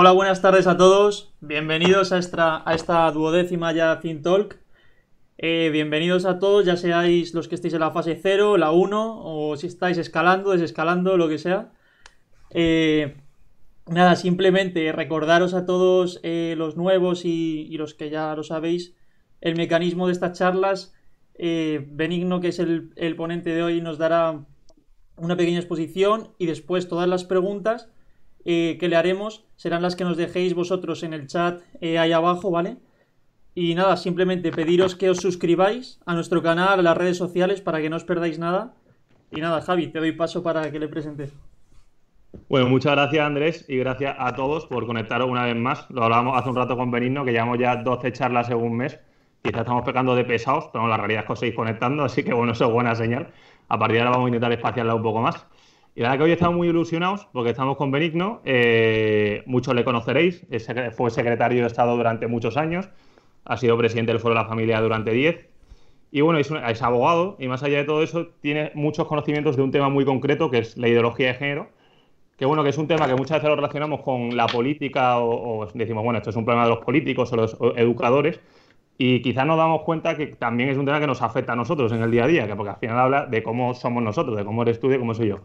[0.00, 1.34] Hola, buenas tardes a todos.
[1.40, 4.56] Bienvenidos a esta, duodécima ya Fin Talk.
[5.38, 9.22] Eh, bienvenidos a todos, ya seáis los que estéis en la fase 0, la 1,
[9.24, 11.72] o si estáis escalando, desescalando, lo que sea.
[12.50, 13.16] Eh,
[13.88, 18.94] nada, simplemente recordaros a todos eh, los nuevos y, los que ya lo sabéis,
[19.40, 20.94] el mecanismo de estas charlas.
[21.36, 24.44] Benigno, que es el ponente de hoy, nos dará
[25.16, 27.88] una pequeña exposición y después todas las preguntas
[28.44, 32.76] que le haremos serán las que nos dejéis vosotros en el chat ahí abajo, ¿vale?
[33.54, 37.80] Y nada, simplemente pediros que os suscribáis a nuestro canal, a las redes sociales, para
[37.80, 38.74] que no os perdáis nada.
[39.32, 41.34] Y nada, Javi, te doy paso para que le presentes.
[42.48, 45.90] Bueno, muchas gracias Andrés y gracias a todos por conectaros una vez más.
[45.90, 48.98] Lo hablábamos hace un rato con Benigno, que llevamos ya 12 charlas en un mes.
[49.42, 52.32] Quizás estamos pecando de pesados, pero la realidad es que os seguís conectando, así que
[52.32, 53.32] bueno, eso es buena señal.
[53.68, 55.46] A partir de ahora vamos a intentar espaciarla un poco más.
[55.98, 58.40] Y la verdad que hoy estamos muy ilusionados porque estamos con Benigno.
[58.44, 60.46] Eh, muchos le conoceréis,
[60.96, 62.88] fue secretario de Estado durante muchos años
[63.44, 65.48] ha sido presidente del Foro de la Familia durante 10.
[66.12, 69.72] Y bueno, es, abogado y más allá de todo eso tiene muchos conocimientos de un
[69.72, 71.68] tema muy concreto que es la ideología de género.
[72.36, 75.66] Que bueno, que es un tema que muchas veces lo relacionamos con la política o,
[75.74, 78.38] decimos, bueno, esto es un problema de los políticos o los educadores.
[78.98, 81.90] Y quizás nos damos cuenta que también es un tema que nos afecta a nosotros
[81.90, 84.44] en el día a día, que porque al final habla de cómo somos nosotros, de
[84.44, 85.38] cómo eres tú de cómo soy yo.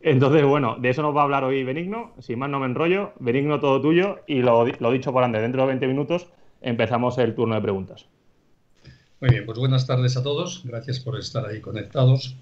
[0.00, 2.14] Entonces, bueno, de eso nos va a hablar hoy Benigno.
[2.20, 5.68] Sin más no me enrollo, Benigno todo tuyo y lo, dicho por antes, dentro de
[5.68, 6.26] 20 minutos
[6.60, 8.06] empezamos el turno de preguntas.
[9.20, 10.62] Muy bien, pues buenas tardes a todos.
[10.64, 12.36] Gracias por estar ahí conectados.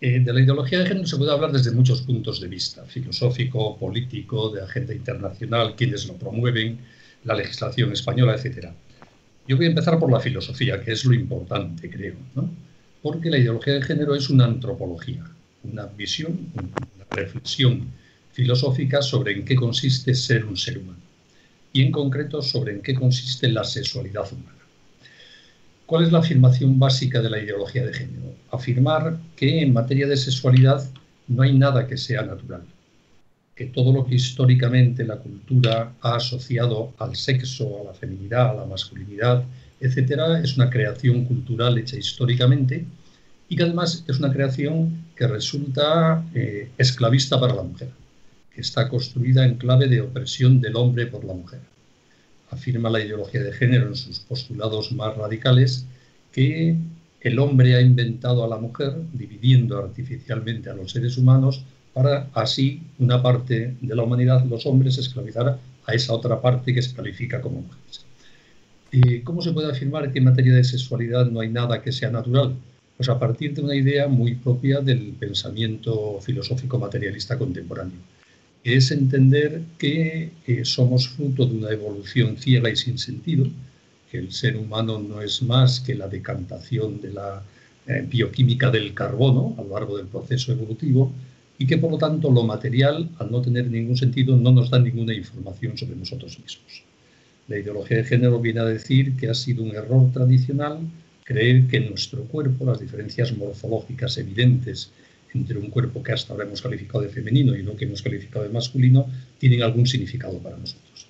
[0.00, 3.78] Eh, de la ideología de género se puede hablar desde muchos puntos de vista, filosófico,
[3.78, 6.78] político, de agenda internacional, quienes lo promueven,
[7.24, 8.68] la legislación española, etc.
[9.48, 12.50] Yo voy a empezar por la filosofía, que es lo importante, creo, ¿no?
[13.04, 15.22] porque la ideología de género es una antropología,
[15.64, 17.88] una visión, una reflexión
[18.32, 20.98] filosófica sobre en qué consiste ser un ser humano
[21.72, 24.58] y en concreto sobre en qué consiste la sexualidad humana.
[25.86, 28.34] ¿Cuál es la afirmación básica de la ideología de género?
[28.50, 30.88] Afirmar que en materia de sexualidad
[31.28, 32.62] no hay nada que sea natural,
[33.54, 38.54] que todo lo que históricamente la cultura ha asociado al sexo, a la feminidad, a
[38.54, 39.44] la masculinidad,
[39.80, 42.86] etcétera, es una creación cultural hecha históricamente
[43.48, 47.90] y que además es una creación que resulta eh, esclavista para la mujer
[48.54, 51.60] que está construida en clave de opresión del hombre por la mujer.
[52.50, 55.86] Afirma la ideología de género en sus postulados más radicales
[56.32, 56.76] que
[57.20, 62.82] el hombre ha inventado a la mujer, dividiendo artificialmente a los seres humanos, para así
[62.98, 67.40] una parte de la humanidad, los hombres, esclavizar a esa otra parte que se califica
[67.40, 68.04] como mujeres.
[68.92, 72.10] ¿Y ¿Cómo se puede afirmar que en materia de sexualidad no hay nada que sea
[72.10, 72.54] natural?
[72.96, 77.98] Pues a partir de una idea muy propia del pensamiento filosófico materialista contemporáneo
[78.64, 83.46] es entender que eh, somos fruto de una evolución ciega y sin sentido,
[84.10, 87.42] que el ser humano no es más que la decantación de la
[87.86, 91.12] eh, bioquímica del carbono a lo largo del proceso evolutivo
[91.58, 94.78] y que por lo tanto lo material, al no tener ningún sentido, no nos da
[94.78, 96.84] ninguna información sobre nosotros mismos.
[97.48, 100.78] La ideología de género viene a decir que ha sido un error tradicional
[101.24, 104.90] creer que en nuestro cuerpo las diferencias morfológicas evidentes
[105.34, 108.44] entre un cuerpo que hasta ahora hemos calificado de femenino y lo que hemos calificado
[108.44, 109.06] de masculino,
[109.38, 111.06] tienen algún significado para nosotros.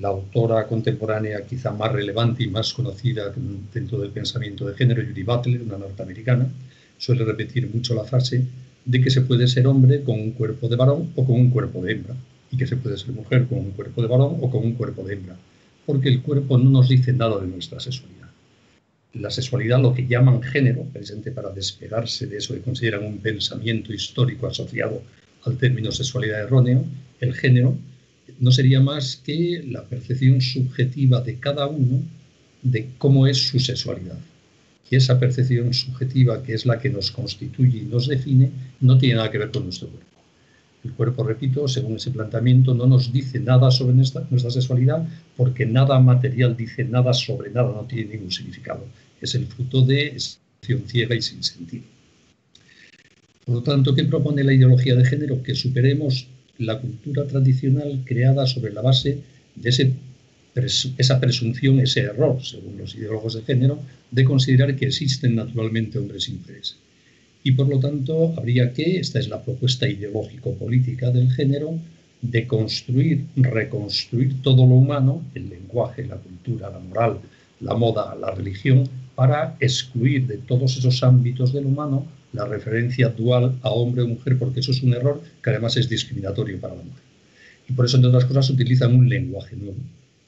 [0.00, 3.32] La autora contemporánea quizá más relevante y más conocida
[3.72, 6.46] dentro del pensamiento de género, Judy Butler, una norteamericana,
[6.98, 8.44] suele repetir mucho la frase
[8.84, 11.82] de que se puede ser hombre con un cuerpo de varón o con un cuerpo
[11.82, 12.14] de hembra,
[12.52, 15.02] y que se puede ser mujer con un cuerpo de varón o con un cuerpo
[15.04, 15.36] de hembra,
[15.86, 18.17] porque el cuerpo no nos dice nada de nuestra sexualidad
[19.14, 23.92] la sexualidad, lo que llaman género, presente para despegarse de eso que consideran un pensamiento
[23.92, 25.02] histórico asociado
[25.44, 26.84] al término sexualidad erróneo,
[27.20, 27.76] el género
[28.38, 32.02] no sería más que la percepción subjetiva de cada uno
[32.62, 34.18] de cómo es su sexualidad.
[34.90, 39.16] Y esa percepción subjetiva, que es la que nos constituye y nos define, no tiene
[39.16, 40.07] nada que ver con nuestro cuerpo.
[40.88, 46.00] El cuerpo, repito, según ese planteamiento, no nos dice nada sobre nuestra, sexualidad porque nada
[46.00, 48.86] material dice nada sobre nada, no tiene ningún significado.
[49.20, 50.38] Es el fruto de esa
[50.86, 51.84] ciega y sin sentido.
[53.44, 55.42] Por lo tanto, ¿qué propone la ideología de género?
[55.42, 56.26] Que superemos
[56.56, 59.22] la cultura tradicional creada sobre la base
[59.56, 59.94] de
[60.96, 63.78] esa presunción, ese error, según los ideólogos de género,
[64.10, 66.76] de considerar que existen naturalmente hombres y mujeres
[67.42, 71.78] y por lo tanto habría que, esta es la propuesta ideológico-política del género,
[72.20, 77.18] de construir, reconstruir todo lo humano, el lenguaje, la cultura, la moral,
[77.60, 83.58] la moda, la religión, para excluir de todos esos ámbitos del humano la referencia dual
[83.62, 86.82] a hombre o mujer, porque eso es un error que además es discriminatorio para la
[86.82, 87.02] mujer.
[87.68, 89.78] Y por eso, entre otras cosas, utilizan un lenguaje nuevo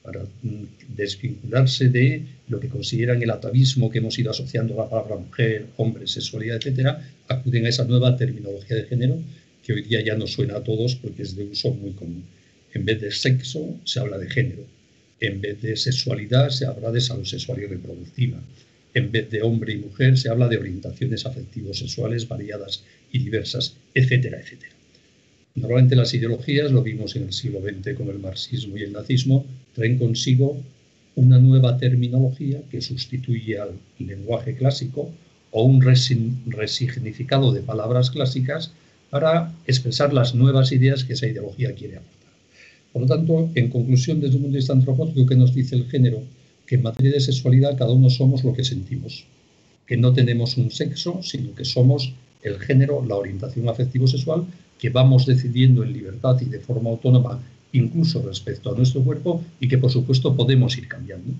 [0.03, 4.89] para mm, desvincularse de lo que consideran el atavismo que hemos ido asociando a la
[4.89, 9.19] palabra mujer, hombre, sexualidad, etcétera, acuden a esa nueva terminología de género
[9.63, 12.23] que hoy día ya nos suena a todos porque es de uso muy común.
[12.73, 14.65] En vez de sexo, se habla de género.
[15.19, 18.39] En vez de sexualidad, se habla de salud sexual y reproductiva.
[18.93, 23.75] En vez de hombre y mujer, se habla de orientaciones afectivos sexuales variadas y diversas,
[23.93, 24.80] etcétera, etcétera.
[25.55, 29.45] Normalmente las ideologías, lo vimos en el siglo XX con el marxismo y el nazismo,
[29.75, 30.57] traen consigo
[31.15, 35.11] una nueva terminología que sustituye al lenguaje clásico
[35.51, 38.71] o un resignificado de palabras clásicas
[39.09, 42.31] para expresar las nuevas ideas que esa ideología quiere aportar.
[42.93, 45.89] Por lo tanto, en conclusión, desde un punto de vista antropológico, ¿qué nos dice el
[45.89, 46.23] género?
[46.65, 49.25] Que en materia de sexualidad cada uno somos lo que sentimos,
[49.85, 54.45] que no tenemos un sexo, sino que somos el género, la orientación afectivo-sexual,
[54.81, 57.39] que vamos decidiendo en libertad y de forma autónoma,
[57.71, 61.33] incluso respecto a nuestro cuerpo, y que por supuesto podemos ir cambiando.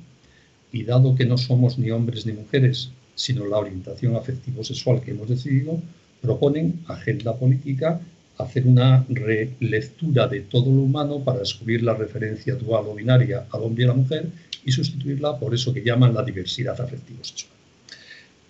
[0.71, 5.27] Y dado que no somos ni hombres ni mujeres, sino la orientación afectivo-sexual que hemos
[5.27, 5.81] decidido,
[6.21, 7.99] proponen agenda política
[8.37, 13.63] hacer una relectura de todo lo humano para descubrir la referencia dual o binaria al
[13.63, 14.29] hombre y a la mujer
[14.63, 17.51] y sustituirla por eso que llaman la diversidad afectivo-sexual.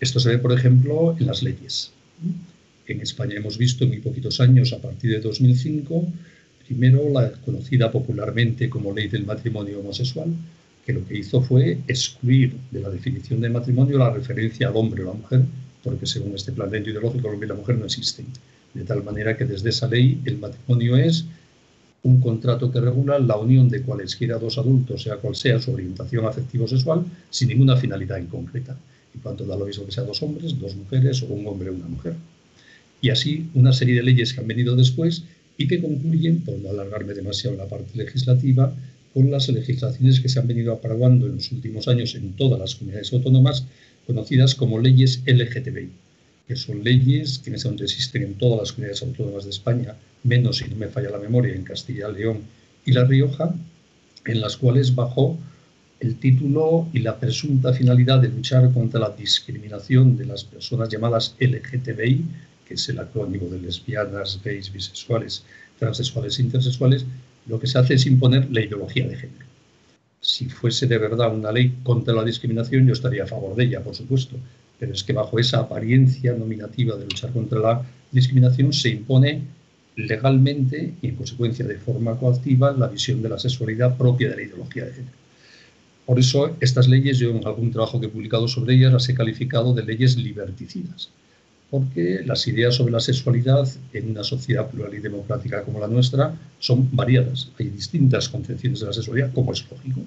[0.02, 1.92] Esto se ve, por ejemplo, en las leyes.
[2.92, 6.08] En España hemos visto en muy poquitos años, a partir de 2005,
[6.68, 10.28] primero la conocida popularmente como ley del matrimonio homosexual,
[10.86, 15.04] que lo que hizo fue excluir de la definición de matrimonio la referencia al hombre
[15.04, 15.42] o la mujer,
[15.84, 18.26] porque según este planteamiento ideológico el hombre y la mujer no existen.
[18.74, 21.26] De tal manera que desde esa ley el matrimonio es
[22.04, 26.26] un contrato que regula la unión de cualesquiera dos adultos, sea cual sea su orientación
[26.26, 28.76] afectivo-sexual, sin ninguna finalidad en concreta.
[29.14, 31.74] Y cuanto da lo mismo que sea dos hombres, dos mujeres o un hombre o
[31.74, 32.16] una mujer.
[33.02, 35.24] Y así una serie de leyes que han venido después
[35.58, 38.74] y que concluyen, por no alargarme demasiado en la parte legislativa,
[39.14, 42.76] con las legislaciones que se han venido aprobando en los últimos años en todas las
[42.76, 43.66] comunidades autónomas,
[44.08, 45.90] conocidas como leyes LGTBI,
[46.48, 49.96] que son leyes que en ese momento existen en todas las comunidades autónomas de España,
[50.24, 52.40] menos si no me falla la memoria, en Castilla, León
[52.86, 53.54] y La Rioja,
[54.26, 55.38] en las cuales bajo
[56.00, 61.36] el título y la presunta finalidad de luchar contra la discriminación de las personas llamadas
[61.40, 62.26] LGTBI,
[62.72, 65.44] que es el acrónimo de lesbianas, gays, bisexuales,
[65.78, 67.06] transexuales intersexuales,
[67.48, 69.46] lo que se hace es imponer la ideología de género.
[70.22, 73.84] Si fuese de verdad una ley contra la discriminación, yo estaría a favor de ella,
[73.84, 74.38] por supuesto,
[74.80, 79.42] pero es que bajo esa apariencia nominativa de luchar contra la discriminación se impone
[79.98, 84.44] legalmente y en consecuencia de forma coactiva la visión de la sexualidad propia de la
[84.44, 85.18] ideología de género.
[86.06, 89.14] Por eso estas leyes, yo en algún trabajo que he publicado sobre ellas las he
[89.14, 91.10] calificado de leyes liberticidas,
[91.72, 96.36] porque las ideas sobre la sexualidad en una sociedad plural y democrática como la nuestra
[96.60, 97.50] son variadas.
[97.58, 100.02] Hay distintas concepciones de la sexualidad, como es lógico.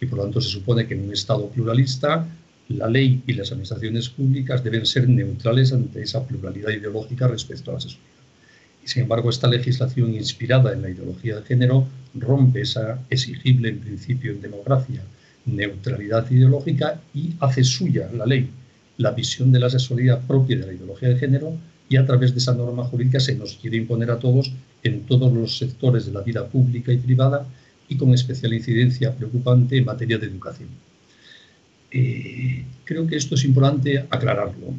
[0.00, 2.26] Y por lo tanto se supone que en un Estado pluralista
[2.68, 7.74] la ley y las administraciones públicas deben ser neutrales ante esa pluralidad ideológica respecto a
[7.74, 8.14] la sexualidad.
[8.84, 13.80] Y sin embargo, esta legislación inspirada en la ideología de género rompe esa exigible en
[13.80, 15.02] principio en democracia
[15.46, 18.48] neutralidad ideológica y hace suya la ley
[18.96, 21.56] la visión de la sexualidad propia de la ideología de género
[21.88, 24.52] y a través de esa norma jurídica se nos quiere imponer a todos
[24.82, 27.46] en todos los sectores de la vida pública y privada
[27.88, 30.68] y con especial incidencia preocupante en materia de educación.
[31.90, 34.74] Eh, creo que esto es importante aclararlo.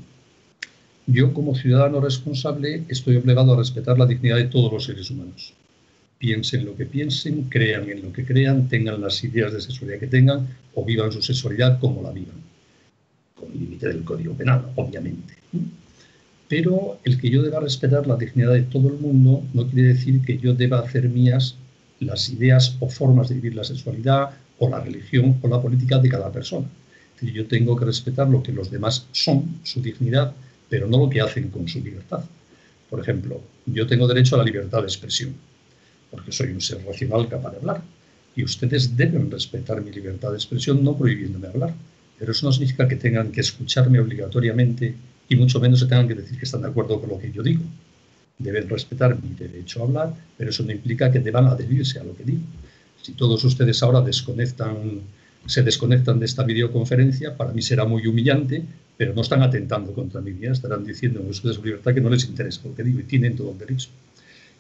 [1.08, 5.54] Yo como ciudadano responsable estoy obligado a respetar la dignidad de todos los seres humanos.
[6.18, 10.08] Piensen lo que piensen, crean en lo que crean, tengan las ideas de sexualidad que
[10.08, 12.55] tengan o vivan su sexualidad como la vivan
[13.36, 15.34] con el límite del Código Penal, obviamente.
[16.48, 20.22] Pero el que yo deba respetar la dignidad de todo el mundo no quiere decir
[20.22, 21.56] que yo deba hacer mías
[22.00, 26.10] las ideas o formas de vivir la sexualidad o la religión o la política de
[26.10, 26.68] cada persona.
[27.22, 30.34] Yo tengo que respetar lo que los demás son, su dignidad,
[30.70, 32.24] pero no lo que hacen con su libertad.
[32.90, 35.34] Por ejemplo, yo tengo derecho a la libertad de expresión,
[36.12, 37.82] porque soy un ser racional capaz de hablar.
[38.36, 41.74] Y ustedes deben respetar mi libertad de expresión no prohibiéndome hablar
[42.18, 44.96] pero eso no significa que tengan que escucharme obligatoriamente
[45.28, 47.44] y mucho menos se tengan que decir que están de acuerdo con lo que yo
[47.44, 47.64] digo.
[48.38, 52.16] Deben respetar mi derecho a hablar, pero eso no implica que deban adherirse a lo
[52.16, 52.42] que digo.
[53.02, 55.02] Si todos ustedes ahora desconectan,
[55.46, 58.64] se desconectan de esta videoconferencia, para mí será muy humillante,
[58.98, 62.02] pero no están atentando contra mi vida, estarán diciendo en uso de su libertad que
[62.02, 63.90] no les interesa lo que digo y tienen todo el derecho.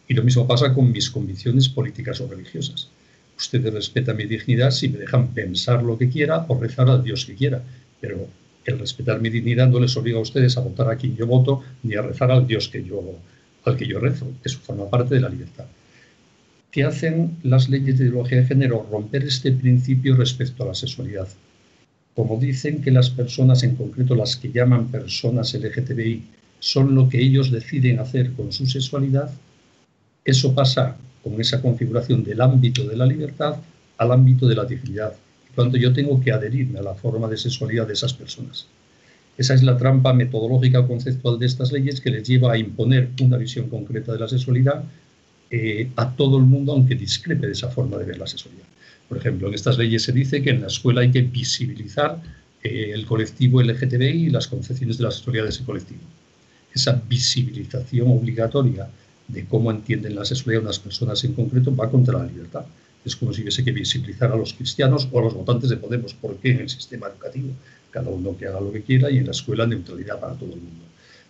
[0.07, 2.89] Y lo mismo pasa con mis convicciones políticas o religiosas.
[3.37, 7.25] Ustedes respetan mi dignidad si me dejan pensar lo que quiera o rezar al Dios
[7.25, 7.61] que quiera.
[7.99, 8.27] Pero
[8.65, 11.63] el respetar mi dignidad no les obliga a ustedes a votar a quien yo voto
[11.83, 13.01] ni a rezar al Dios que yo,
[13.65, 14.31] al que yo rezo.
[14.43, 15.65] Eso forma parte de la libertad.
[16.71, 18.85] ¿Qué hacen las leyes de ideología de género?
[18.91, 21.27] Romper este principio respecto a la sexualidad.
[22.15, 26.23] Como dicen que las personas, en concreto las que llaman personas LGTBI,
[26.59, 29.29] son lo que ellos deciden hacer con su sexualidad,
[30.23, 33.55] eso pasa con esa configuración del ámbito de la libertad
[33.97, 35.11] al ámbito de la dignidad.
[35.55, 38.67] Cuando yo tengo que adherirme a la forma de sexualidad de esas personas.
[39.35, 43.09] Esa es la trampa metodológica o conceptual de estas leyes que les lleva a imponer
[43.19, 44.83] una visión concreta de la sexualidad
[45.49, 48.67] eh, a todo el mundo, aunque discrepe de esa forma de ver la sexualidad.
[49.09, 52.21] Por ejemplo, en estas leyes se dice que en la escuela hay que visibilizar
[52.61, 56.01] eh, el colectivo LGTBI y las concepciones de la sexualidad de ese colectivo.
[56.71, 58.87] Esa visibilización obligatoria
[59.27, 62.65] de cómo entienden la sexualidad unas personas en concreto va contra la libertad.
[63.03, 66.13] Es como si hubiese que visibilizar a los cristianos o a los votantes de Podemos.
[66.13, 67.49] ¿Por qué en el sistema educativo?
[67.91, 70.61] Cada uno que haga lo que quiera y en la escuela neutralidad para todo el
[70.61, 70.85] mundo.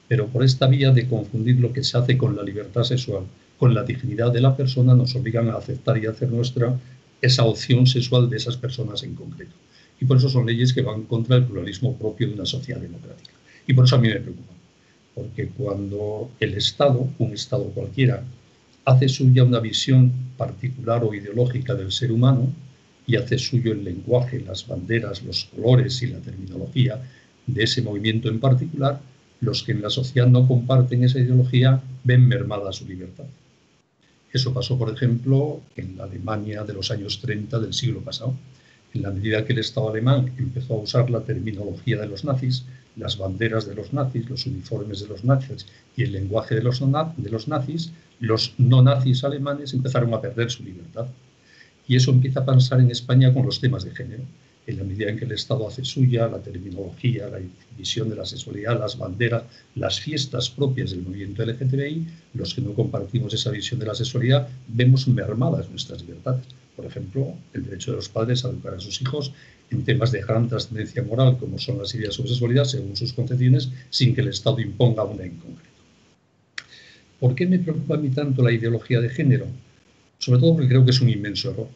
[0.07, 3.23] Pero por esta vía de confundir lo que se hace con la libertad sexual
[3.57, 6.77] con la dignidad de la persona nos obligan a aceptar y hacer nuestra
[7.21, 9.53] esa opción sexual de esas personas en concreto.
[9.99, 13.31] Y por eso son leyes que van contra el pluralismo propio de una sociedad democrática.
[13.65, 14.54] Y por eso a mí me preocupa
[15.15, 18.23] porque cuando el Estado, un Estado cualquiera,
[18.83, 22.53] hace suya una visión particular o ideológica del ser humano
[23.07, 27.01] y hace suyo el lenguaje, las banderas, los colores y la terminología
[27.47, 28.99] de ese movimiento en particular,
[29.39, 33.25] los que en la sociedad no comparten esa ideología ven mermada su libertad.
[34.33, 38.35] Eso pasó, por ejemplo, en la Alemania de los años 30 del siglo pasado.
[38.93, 42.65] En la medida que el Estado alemán empezó a usar la terminología de los nazis,
[42.95, 46.81] las banderas de los nazis, los uniformes de los nazis y el lenguaje de los,
[46.81, 51.07] nazis, los no nazis alemanes empezaron a perder su libertad.
[51.87, 54.23] Y eso empieza a pasar en España con los temas de género.
[54.67, 57.39] En la medida en que el Estado hace suya la terminología, la
[57.77, 59.43] visión de la sexualidad, las banderas,
[59.75, 64.47] las fiestas propias del movimiento LGTBI, los que no compartimos esa visión de la sexualidad,
[64.67, 66.45] vemos mermadas nuestras libertades.
[66.75, 69.33] Por ejemplo, el derecho de los padres a educar a sus hijos,
[69.71, 73.69] en temas de gran trascendencia moral, como son las ideas sobre sexualidad, según sus concepciones,
[73.89, 75.75] sin que el Estado imponga una en concreto.
[77.19, 79.47] ¿Por qué me preocupa a mí tanto la ideología de género?
[80.19, 81.69] Sobre todo porque creo que es un inmenso error.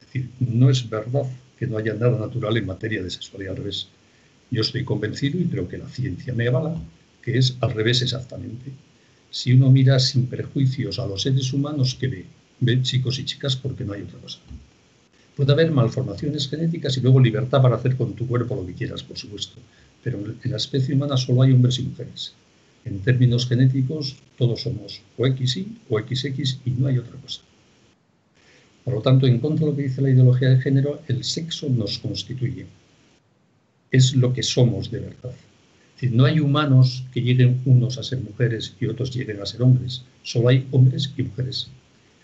[0.00, 1.24] Es decir, no es verdad
[1.58, 3.88] que no haya nada natural en materia de sexualidad al revés.
[4.50, 6.76] Yo estoy convencido, y creo que la ciencia me avala,
[7.22, 8.70] que es al revés exactamente.
[9.30, 12.24] Si uno mira sin prejuicios a los seres humanos que ve,
[12.82, 14.38] chicos y chicas porque no hay otra cosa.
[15.36, 19.02] Puede haber malformaciones genéticas y luego libertad para hacer con tu cuerpo lo que quieras,
[19.02, 19.56] por supuesto.
[20.02, 22.34] Pero en la especie humana solo hay hombres y mujeres.
[22.84, 27.40] En términos genéticos, todos somos o XY o XX y no hay otra cosa.
[28.84, 31.68] Por lo tanto, en contra de lo que dice la ideología de género, el sexo
[31.70, 32.66] nos constituye.
[33.90, 35.34] Es lo que somos de verdad.
[35.94, 39.62] Decir, no hay humanos que lleguen unos a ser mujeres y otros lleguen a ser
[39.62, 40.02] hombres.
[40.22, 41.68] Solo hay hombres y mujeres.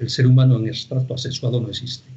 [0.01, 2.11] El ser humano en extracto asexuado no existe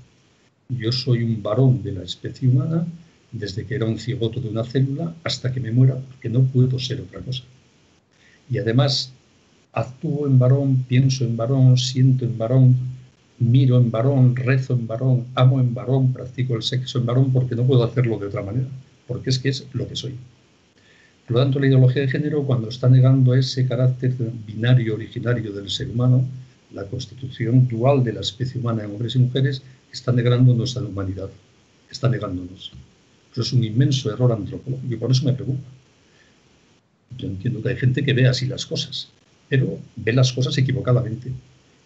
[0.70, 2.86] yo soy un varón de la especie humana
[3.32, 6.78] desde que era un cigoto de una célula hasta que me muera, porque no puedo
[6.80, 7.44] ser otra cosa.
[8.50, 9.12] Y además
[9.72, 12.76] actúo en varón, pienso en varón, siento en varón,
[13.40, 17.56] miro en varón, rezo en varón, amo en varón, practico el sexo en varón porque
[17.56, 18.68] no puedo hacerlo de otra manera,
[19.08, 20.16] porque es que es lo que soy.
[21.26, 24.14] Por lo tanto, la ideología de género, cuando está negando ese carácter
[24.46, 26.26] binario originario del ser humano,
[26.74, 29.62] la constitución dual de la especie humana en hombres y mujeres,
[29.92, 31.30] está negando nuestra humanidad,
[31.90, 32.72] está negándonos.
[33.32, 35.70] Eso es un inmenso error antropológico y por eso me preocupa.
[37.18, 39.10] Yo entiendo que hay gente que ve así las cosas,
[39.50, 41.32] pero ve las cosas equivocadamente.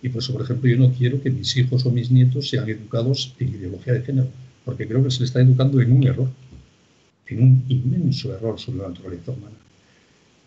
[0.02, 2.70] Y por eso, por ejemplo, yo no quiero que mis hijos o mis nietos sean
[2.70, 4.30] educados en ideología de género,
[4.64, 6.30] porque creo que se les está educando en un error,
[7.28, 9.56] en un inmenso error sobre la naturaleza humana.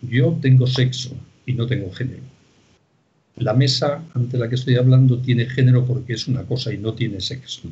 [0.02, 2.22] Yo tengo sexo y no tengo género.
[3.40, 6.92] La mesa ante la que estoy hablando tiene género porque es una cosa y no
[6.92, 7.62] tiene sexo.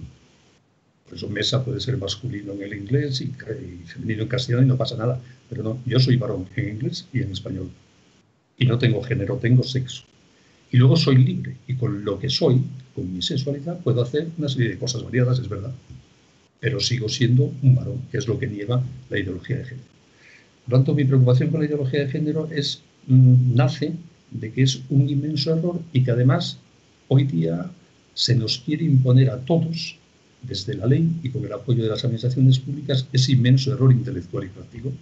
[1.05, 3.27] Por eso mesa puede ser masculino en el inglés y,
[3.85, 5.21] femenino en castellano y no pasa nada.
[5.51, 7.69] Pero no, yo soy varón en inglés y en español.
[8.57, 10.05] Y no tengo género, tengo sexo.
[10.71, 11.57] Y luego soy libre.
[11.67, 12.63] Y con lo que soy,
[12.95, 15.73] con mi sexualidad, puedo hacer una serie de cosas variadas, es verdad.
[16.61, 19.89] Pero sigo siendo un varón, que es lo que niega la ideología de género.
[20.65, 23.93] Por lo tanto, mi preocupación con la ideología de género es, mm, nace
[24.31, 26.59] de que es un inmenso error y que además
[27.09, 27.71] hoy día
[28.15, 29.97] se nos quiere imponer a todos,
[30.43, 34.45] desde la ley y con el apoyo de las administraciones públicas, ese inmenso error intelectual
[34.45, 34.93] y práctico.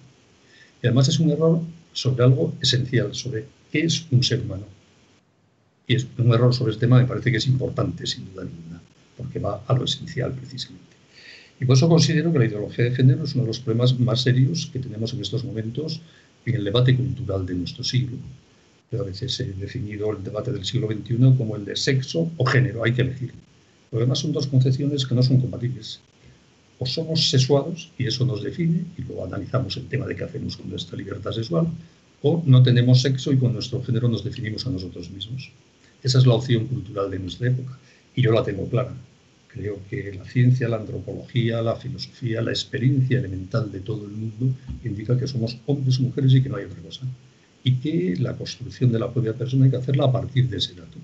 [0.82, 1.60] Y además es un error
[1.92, 4.64] sobre algo esencial, sobre qué es un ser humano.
[5.86, 8.80] Y es un error sobre este tema me parece que es importante, sin duda ninguna,
[9.16, 10.84] porque va a lo esencial precisamente.
[11.60, 14.22] Y por eso considero que la ideología de género es uno de los problemas más
[14.22, 16.00] serios que tenemos en estos momentos
[16.44, 18.18] en el debate cultural de nuestro siglo
[18.92, 22.84] a veces he definido el debate del siglo XXI como el de sexo o género,
[22.84, 23.32] hay que elegir.
[23.90, 26.00] Lo son dos concepciones que no son compatibles.
[26.78, 30.56] O somos sexuados y eso nos define, y luego analizamos el tema de qué hacemos
[30.56, 31.66] con nuestra libertad sexual,
[32.22, 35.50] o no tenemos sexo y con nuestro género nos definimos a nosotros mismos.
[36.02, 37.78] Esa es la opción cultural de nuestra época
[38.14, 38.94] y yo la tengo clara.
[39.48, 44.54] Creo que la ciencia, la antropología, la filosofía, la experiencia elemental de todo el mundo
[44.84, 47.06] indica que somos hombres, mujeres y que no hay otra cosa.
[47.66, 50.74] Y que la construcción de la propia persona hay que hacerla a partir de ese
[50.74, 50.98] dato.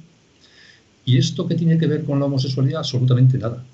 [1.05, 2.79] ¿Y esto qué tiene que ver con la homosexualidad?
[2.79, 3.65] Absolutamente nada.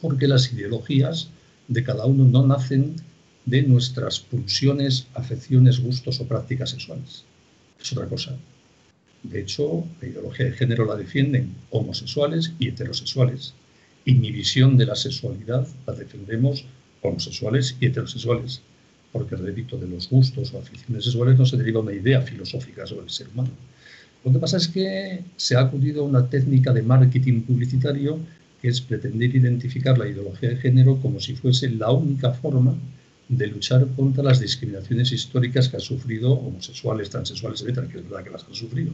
[0.00, 1.28] Porque las ideologías
[1.68, 2.96] de cada uno no nacen
[3.46, 7.24] de nuestras pulsiones, afecciones, gustos o prácticas sexuales.
[7.80, 8.36] Es otra cosa.
[9.22, 13.54] De hecho, la ideología de género la defienden homosexuales y heterosexuales.
[14.04, 16.64] Y mi visión de la sexualidad la defendemos
[17.02, 18.62] homosexuales y heterosexuales.
[19.14, 23.04] Porque, repito, de los gustos o aficiones sexuales no se deriva una idea filosófica sobre
[23.04, 23.50] el ser humano.
[24.24, 28.18] Lo que pasa es que se ha acudido a una técnica de marketing publicitario
[28.60, 32.74] que es pretender identificar la ideología de género como si fuese la única forma
[33.28, 38.24] de luchar contra las discriminaciones históricas que han sufrido homosexuales, transexuales, etcétera, que es verdad
[38.24, 38.90] que las han sufrido.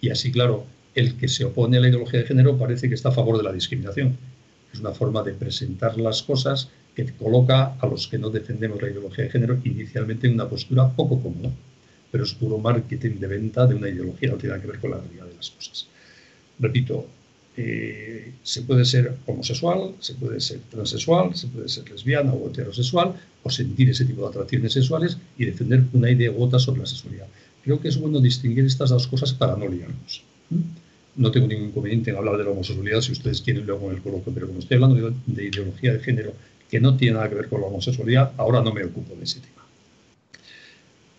[0.00, 3.10] Y así, claro, el que se opone a la ideología de género parece que está
[3.10, 4.16] a favor de la discriminación.
[4.72, 8.90] Es una forma de presentar las cosas que coloca a los que no defendemos la
[8.90, 11.50] ideología de género inicialmente en una postura poco cómoda,
[12.10, 14.92] pero es puro marketing de venta de una ideología, no tiene nada que ver con
[14.92, 15.86] la realidad de las cosas.
[16.58, 17.06] Repito,
[17.56, 23.14] eh, se puede ser homosexual, se puede ser transexual, se puede ser lesbiana o heterosexual,
[23.42, 27.26] o sentir ese tipo de atracciones sexuales y defender una idea u sobre la sexualidad.
[27.62, 30.22] Creo que es bueno distinguir estas dos cosas para no liarnos.
[31.16, 34.02] No tengo ningún inconveniente en hablar de la homosexualidad si ustedes quieren luego en el
[34.02, 36.32] coloquio, pero como estoy hablando de ideología de género
[36.70, 39.40] que no tiene nada que ver con la homosexualidad, ahora no me ocupo de ese
[39.40, 39.54] tema.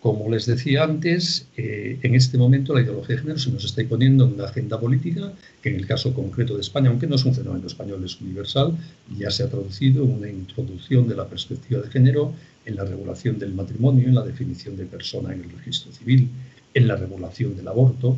[0.00, 3.82] Como les decía antes, eh, en este momento la ideología de género se nos está
[3.82, 7.24] imponiendo en una agenda política que en el caso concreto de España, aunque no es
[7.24, 8.76] un fenómeno español, es universal,
[9.18, 12.32] ya se ha traducido en una introducción de la perspectiva de género
[12.66, 16.28] en la regulación del matrimonio, en la definición de persona en el registro civil,
[16.74, 18.16] en la regulación del aborto,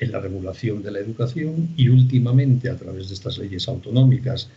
[0.00, 4.48] en la regulación de la educación y últimamente a través de estas leyes autonómicas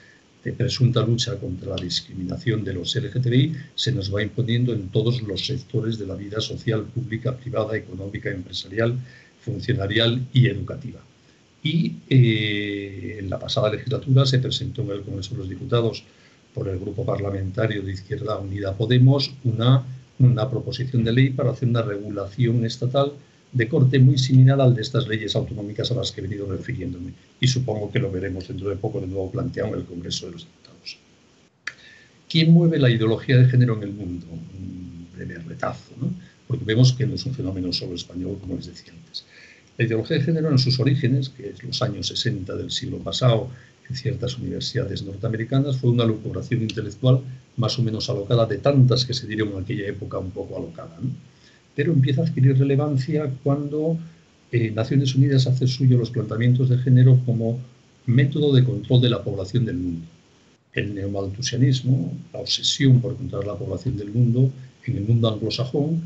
[0.44, 5.22] de presunta lucha contra la discriminación de los LGTBI se nos va imponiendo en todos
[5.22, 8.98] los sectores de la vida social, pública, privada, económica, empresarial,
[9.42, 11.00] funcionarial y educativa.
[11.64, 16.04] Y eh, en la pasada legislatura se presentó en el Congreso de los Diputados
[16.54, 19.84] por el Grupo Parlamentario de Izquierda Unida Podemos una,
[20.20, 23.14] una proposición de ley para hacer una regulación estatal
[23.54, 27.14] de corte muy similar al de estas leyes autonómicas a las que he venido refiriéndome.
[27.40, 30.34] Y supongo que lo veremos dentro de poco de nuevo planteado en el Congreso de
[30.34, 30.98] los Diputados.
[32.30, 34.28] ¿Quién mueve la ideología de género en el mundo?
[34.30, 35.92] Un breve retazo,
[36.48, 39.26] porque vemos que no es un fenómeno solo español, como les decía antes.
[39.78, 43.50] La ideología de género en sus orígenes, que es los años 60 del siglo pasado,
[43.90, 47.22] en ciertas universidades norteamericanas, fue una lucubración intelectual
[47.58, 50.98] más o menos alocada de tantas que se dieron en aquella época un poco alocada.
[51.76, 53.98] Pero empieza a adquirir relevancia cuando
[54.52, 57.60] eh, Naciones Unidas hace suyo los planteamientos de género como
[58.06, 60.06] método de control de la población del mundo.
[60.74, 64.52] El neomalthusianismo, la obsesión por controlar la población del mundo
[64.86, 66.02] en el mundo anglosajón,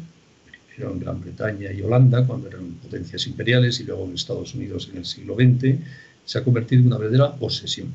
[0.78, 5.00] en Gran Bretaña y Holanda, cuando eran potencias imperiales, y luego en Estados Unidos en
[5.00, 5.80] el siglo XX,
[6.26, 7.88] se ha convertido en una verdadera obsesión.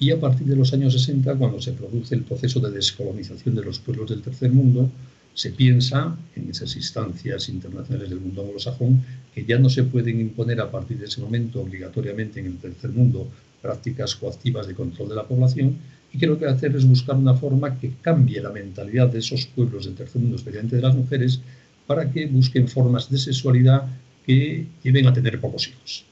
[0.00, 3.64] Y a partir de los años 60, cuando se produce el proceso de descolonización de
[3.64, 4.90] los pueblos del tercer mundo,
[5.38, 10.60] se piensa en esas instancias internacionales del mundo anglosajón que ya no se pueden imponer
[10.60, 13.28] a partir de ese momento obligatoriamente en el tercer mundo
[13.62, 15.76] prácticas coactivas de control de la población
[16.12, 19.46] y que lo que hacer es buscar una forma que cambie la mentalidad de esos
[19.46, 21.40] pueblos del tercer mundo, especialmente de las mujeres,
[21.86, 23.86] para que busquen formas de sexualidad
[24.26, 26.04] que lleven a tener pocos hijos.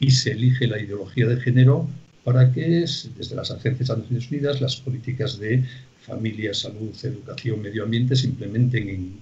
[0.00, 1.88] Y se elige la ideología de género
[2.24, 2.84] para que
[3.16, 5.62] desde las agencias de Naciones Unidas las políticas de
[6.06, 9.12] familia, salud, educación, medio ambiente se implementen en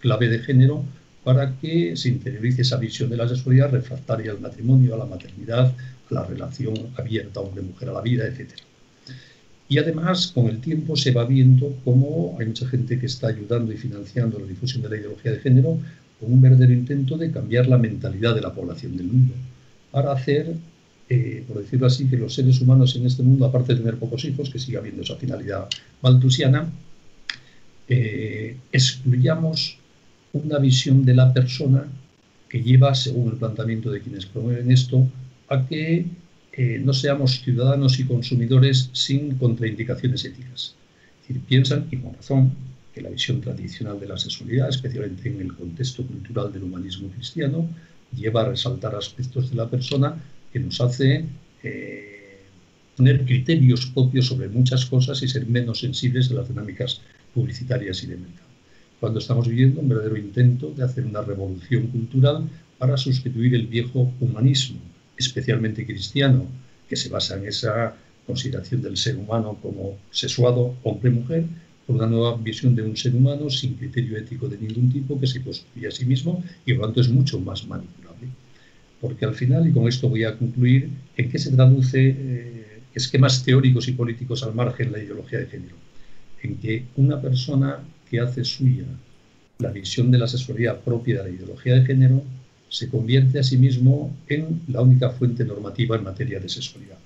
[0.00, 0.84] clave de género
[1.24, 5.74] para que se interiorice esa visión de la sexualidad refractaria al matrimonio, a la maternidad,
[6.10, 8.50] a la relación abierta hombre-mujer a la vida, etc.
[9.68, 13.72] Y además, con el tiempo se va viendo cómo hay mucha gente que está ayudando
[13.72, 15.78] y financiando la difusión de la ideología de género
[16.20, 19.34] con un verdadero intento de cambiar la mentalidad de la población del mundo
[19.90, 20.54] para hacer
[21.14, 24.24] eh, por decirlo así, que los seres humanos en este mundo, aparte de tener pocos
[24.24, 25.68] hijos, que siga habiendo esa finalidad
[26.02, 26.68] maltusiana,
[27.88, 29.78] eh, excluyamos
[30.32, 31.86] una visión de la persona
[32.48, 35.06] que lleva, según el planteamiento de quienes promueven esto,
[35.48, 36.06] a que
[36.52, 40.74] eh, no seamos ciudadanos y consumidores sin contraindicaciones éticas.
[41.22, 42.52] Es decir, piensan, y con razón,
[42.92, 47.68] que la visión tradicional de la sexualidad, especialmente en el contexto cultural del humanismo cristiano,
[48.16, 50.16] lleva a resaltar aspectos de la persona
[50.54, 51.24] que nos hace
[51.64, 52.38] eh,
[52.96, 57.00] tener criterios propios sobre muchas cosas y ser menos sensibles a las dinámicas
[57.34, 58.48] publicitarias y de mercado.
[59.00, 64.12] Cuando estamos viviendo un verdadero intento de hacer una revolución cultural para sustituir el viejo
[64.20, 64.78] humanismo,
[65.16, 66.46] especialmente cristiano,
[66.88, 71.46] que se basa en esa consideración del ser humano como sexuado hombre-mujer,
[71.84, 75.26] por una nueva visión de un ser humano sin criterio ético de ningún tipo que
[75.26, 78.03] se construye a sí mismo y por lo tanto es mucho más manipulable.
[79.04, 80.88] Porque al final, y con esto voy a concluir,
[81.18, 85.76] ¿en qué se traduce eh, esquemas teóricos y políticos al margen la ideología de género?
[86.42, 88.86] En que una persona que hace suya
[89.58, 92.22] la visión de la sexualidad propia de la ideología de género
[92.70, 96.96] se convierte a sí mismo en la única fuente normativa en materia de sexualidad.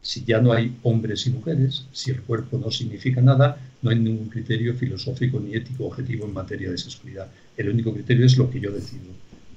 [0.00, 3.98] Si ya no hay hombres y mujeres, si el cuerpo no significa nada, no hay
[3.98, 7.26] ningún criterio filosófico ni ético objetivo en materia de sexualidad.
[7.56, 9.10] El único criterio es lo que yo decido.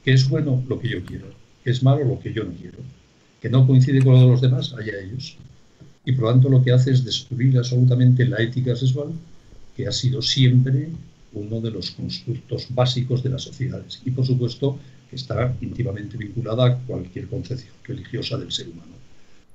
[0.04, 0.64] ¿Qué es bueno?
[0.68, 1.49] Lo que yo quiero.
[1.70, 2.04] ¿Qué es malo?
[2.04, 2.80] Lo que yo no quiero.
[3.40, 5.38] Que no coincide con lo de los demás, allá ellos.
[6.04, 9.10] Y por lo tanto lo que hace es destruir absolutamente la ética sexual,
[9.78, 10.90] que ha sido siempre
[11.34, 14.02] uno de los constructos básicos de las sociedades.
[14.04, 14.80] Y por supuesto
[15.12, 18.96] que está íntimamente vinculada a cualquier concepción religiosa del ser humano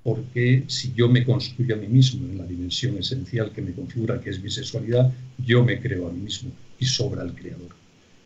[0.04, 4.20] porque si yo me construyo a mí mismo en la dimensión esencial que me configura,
[4.20, 5.10] que es mi sexualidad,
[5.44, 7.74] yo me creo a mí mismo y sobra el creador.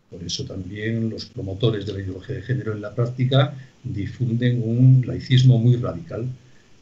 [0.09, 5.03] Por eso también los promotores de la ideología de género en la práctica difunden un
[5.05, 6.27] laicismo muy radical.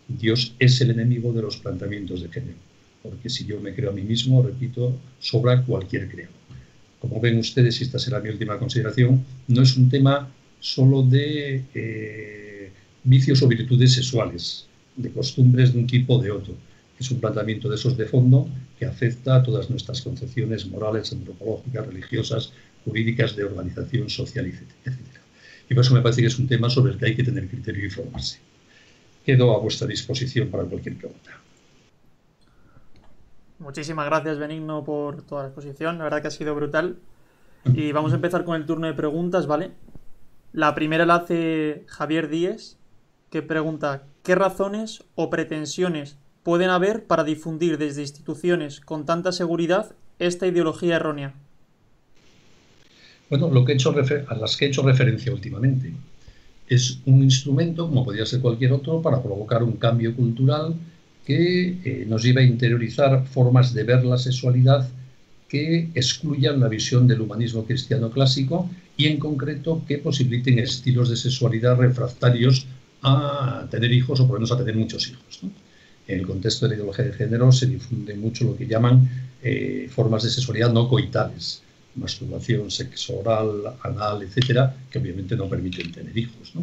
[0.07, 2.57] Dios es el enemigo de los planteamientos de género,
[3.03, 6.35] porque si yo me creo a mí mismo, repito, sobra cualquier creador.
[6.99, 10.29] Como ven ustedes, y esta será mi última consideración, no es un tema
[10.59, 12.71] solo de eh,
[13.03, 16.55] vicios o virtudes sexuales, de costumbres de un tipo o de otro.
[16.99, 21.85] Es un planteamiento de esos de fondo que afecta a todas nuestras concepciones morales, antropológicas,
[21.85, 22.51] religiosas,
[22.83, 25.16] jurídicas, de organización social, etc.
[25.69, 27.47] Y por eso me parece que es un tema sobre el que hay que tener
[27.47, 28.39] criterio y formarse.
[29.25, 31.31] Quedo a vuestra disposición para cualquier pregunta.
[33.59, 35.97] Muchísimas gracias, Benigno, por toda la exposición.
[35.97, 36.97] La verdad que ha sido brutal.
[37.73, 39.71] Y vamos a empezar con el turno de preguntas, ¿vale?
[40.53, 42.77] La primera la hace Javier Díez,
[43.29, 49.95] que pregunta ¿qué razones o pretensiones pueden haber para difundir desde instituciones con tanta seguridad
[50.19, 51.33] esta ideología errónea?
[53.29, 53.93] Bueno, lo que he hecho
[54.27, 55.91] a las que he hecho referencia últimamente
[56.69, 60.75] es un instrumento, como podría ser cualquier otro, para provocar un cambio cultural
[61.25, 64.87] que eh, nos lleve a interiorizar formas de ver la sexualidad
[65.49, 71.15] que excluyan la visión del humanismo cristiano clásico y en concreto que posibiliten estilos de
[71.15, 72.65] sexualidad refractarios
[73.01, 75.41] a tener hijos o por lo menos a tener muchos hijos.
[76.07, 79.09] En el contexto de la ideología de género se difunde mucho lo que llaman
[79.43, 81.61] eh, formas de sexualidad no coitales,
[81.97, 83.23] masturbación, sexo
[83.83, 86.53] anal, etcétera, que obviamente no permiten tener hijos.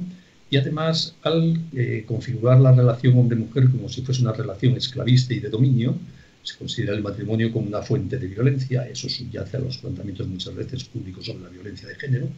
[0.50, 5.40] Y además, al eh, configurar la relación hombre-mujer como si fuese una relación esclavista y
[5.40, 5.96] de dominio,
[6.42, 8.86] se considera el matrimonio como una fuente de violencia.
[8.86, 12.28] Eso subyace a los planteamientos muchas veces públicos sobre la violencia de género,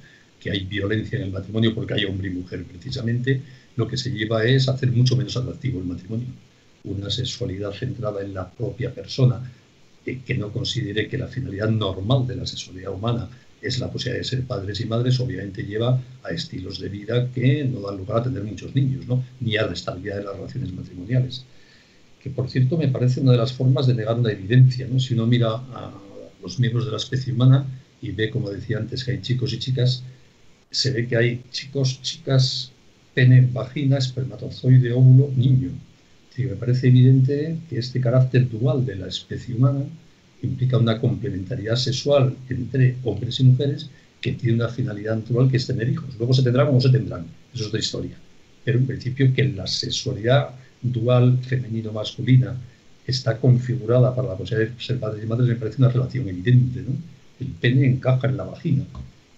[0.41, 3.43] que hay violencia en el matrimonio porque hay hombre y mujer precisamente,
[3.75, 6.29] lo que se lleva es hacer mucho menos atractivo el matrimonio.
[6.85, 9.43] Una sexualidad centrada en la propia persona,
[10.15, 13.29] que no considere que la finalidad normal de la sexualidad humana
[13.61, 17.65] es la posibilidad de ser padres y madres, obviamente lleva a estilos de vida que
[17.65, 19.25] no dan lugar a tener muchos niños, ¿no?
[19.41, 21.45] ni a la estabilidad de las relaciones matrimoniales.
[22.23, 24.87] Que por cierto me parece una de las formas de negar una evidencia.
[24.91, 25.01] ¿no?
[25.01, 25.93] Si uno mira a
[26.43, 27.67] los miembros de la especie humana
[28.01, 30.03] y ve, como decía antes, que hay chicos y chicas,
[30.71, 32.73] se ve que hay chicos, chicas,
[33.15, 35.71] pene, vagina, espermatozoide, óvulo, niño.
[36.45, 39.85] Me parece evidente que este carácter dual de la especie humana
[40.43, 45.67] implica una complementariedad sexual entre hombres y mujeres que tiene una finalidad natural que es
[45.67, 46.17] tener hijos.
[46.19, 48.17] Luego se tendrán o no se tendrán, eso es otra historia.
[48.65, 50.51] Pero en principio que la sexualidad
[50.83, 52.57] dual femenino-masculina
[53.07, 56.83] está configurada para la posibilidad de ser padres y madres me parece una relación evidente.
[56.83, 56.97] ¿no?
[57.41, 58.85] El pene encaja en la vagina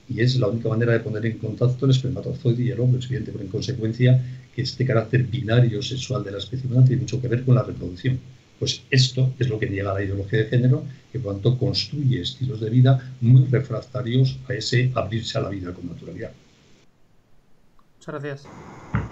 [0.09, 3.01] y es la única manera de poner en contacto el espermatozoide y el hombre.
[3.05, 4.25] Evidente, pero en consecuencia
[4.59, 7.63] que este carácter binario sexual de la especie humana tiene mucho que ver con la
[7.63, 8.19] reproducción.
[8.59, 12.61] Pues esto es lo que niega la ideología de género, que por tanto construye estilos
[12.61, 16.33] de vida muy refractarios a ese abrirse a la vida con naturalidad.
[17.99, 18.49] Muchas gracias.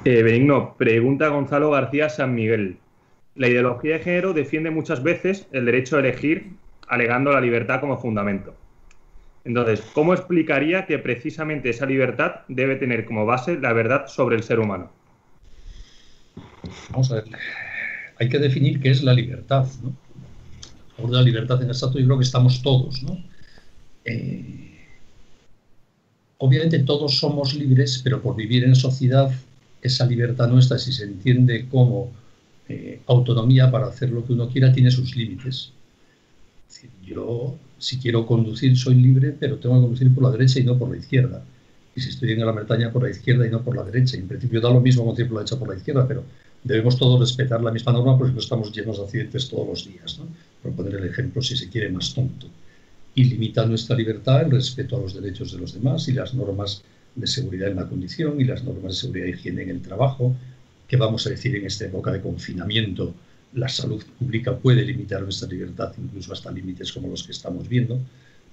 [0.04, 2.78] Eh, Benigno, pregunta Gonzalo García San Miguel.
[3.36, 6.54] La ideología de género defiende muchas veces el derecho a elegir,
[6.88, 8.52] alegando la libertad como fundamento.
[9.44, 14.42] Entonces, ¿cómo explicaría que precisamente esa libertad debe tener como base la verdad sobre el
[14.42, 14.90] ser humano?
[16.90, 17.24] Vamos a ver.
[18.18, 19.66] Hay que definir qué es la libertad.
[19.82, 19.94] ¿no?
[20.96, 23.02] Por la libertad en exacto, yo creo que estamos todos.
[23.02, 23.18] ¿no?
[24.04, 24.66] Eh,
[26.38, 29.30] obviamente todos somos libres, pero por vivir en sociedad,
[29.82, 32.12] esa libertad nuestra, si se entiende como
[32.68, 35.72] eh, autonomía para hacer lo que uno quiera tiene sus límites.
[37.04, 40.78] yo, si quiero conducir, soy libre, pero tengo que conducir por la derecha y no
[40.78, 41.44] por la izquierda.
[41.94, 44.16] Y si estoy en la Bretaña, por la izquierda y no por la derecha.
[44.16, 46.24] en principio da lo mismo conducir por la derecha o por la izquierda, pero
[46.66, 50.18] debemos todos respetar la misma norma porque no estamos llenos de accidentes todos los días.
[50.18, 50.26] ¿no?
[50.62, 52.48] Por poner el ejemplo, si se quiere, más tonto.
[53.14, 56.82] Y limita nuestra libertad el respeto a los derechos de los demás y las normas
[57.14, 60.36] de seguridad en la condición y las normas de seguridad y higiene en el trabajo,
[60.86, 63.14] que vamos a decir en esta época de confinamiento,
[63.54, 67.98] la salud pública puede limitar nuestra libertad, incluso hasta límites como los que estamos viendo.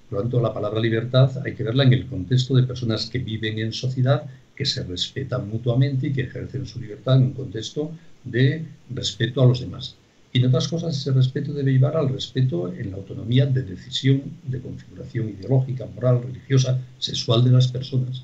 [0.10, 3.20] Por lo tanto, la palabra libertad hay que verla en el contexto de personas que
[3.20, 4.24] viven en sociedad,
[4.56, 7.92] que se respetan mutuamente y que ejercen su libertad en un contexto
[8.24, 9.96] de respeto a los demás.
[10.32, 14.24] Y en otras cosas, ese respeto debe llevar al respeto en la autonomía de decisión,
[14.44, 18.24] de configuración ideológica, moral, religiosa, sexual de las personas.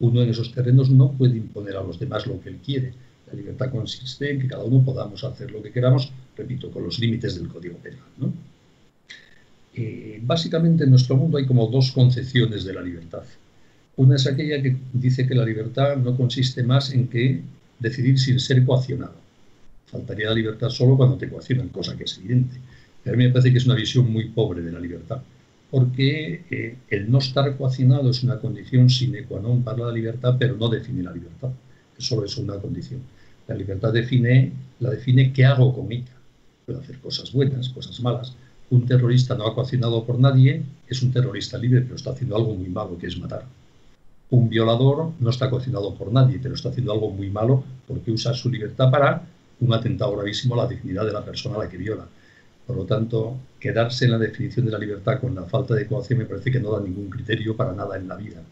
[0.00, 2.92] Uno en esos terrenos no puede imponer a los demás lo que él quiere,
[3.26, 6.98] la libertad consiste en que cada uno podamos hacer lo que queramos, repito, con los
[6.98, 8.32] límites del Código Penal.
[9.74, 13.24] Eh, básicamente en nuestro mundo hay como dos concepciones de la libertad.
[13.96, 17.42] Una es aquella que dice que la libertad no consiste más en que
[17.78, 19.14] decidir sin ser coaccionado.
[19.86, 22.56] Faltaría la libertad solo cuando te coaccionan, cosa que es evidente.
[23.04, 25.22] Pero a mí me parece que es una visión muy pobre de la libertad,
[25.70, 30.36] porque eh, el no estar coaccionado es una condición sine qua non para la libertad,
[30.38, 31.50] pero no define la libertad.
[31.98, 33.00] Solo es una condición.
[33.46, 36.16] La libertad define, la define qué hago con ella.
[36.66, 38.34] Puedo hacer cosas buenas, cosas malas.
[38.70, 42.54] Un terrorista no ha coaccionado por nadie, es un terrorista libre, pero está haciendo algo
[42.54, 43.44] muy malo, que es matar.
[44.30, 48.34] Un violador no está coaccionado por nadie, pero está haciendo algo muy malo porque usa
[48.34, 49.22] su libertad para
[49.60, 52.06] un atentado gravísimo a la dignidad de la persona a la que viola.
[52.66, 56.18] Por lo tanto, quedarse en la definición de la libertad con la falta de coacción
[56.18, 58.42] me parece que no da ningún criterio para nada en la vida.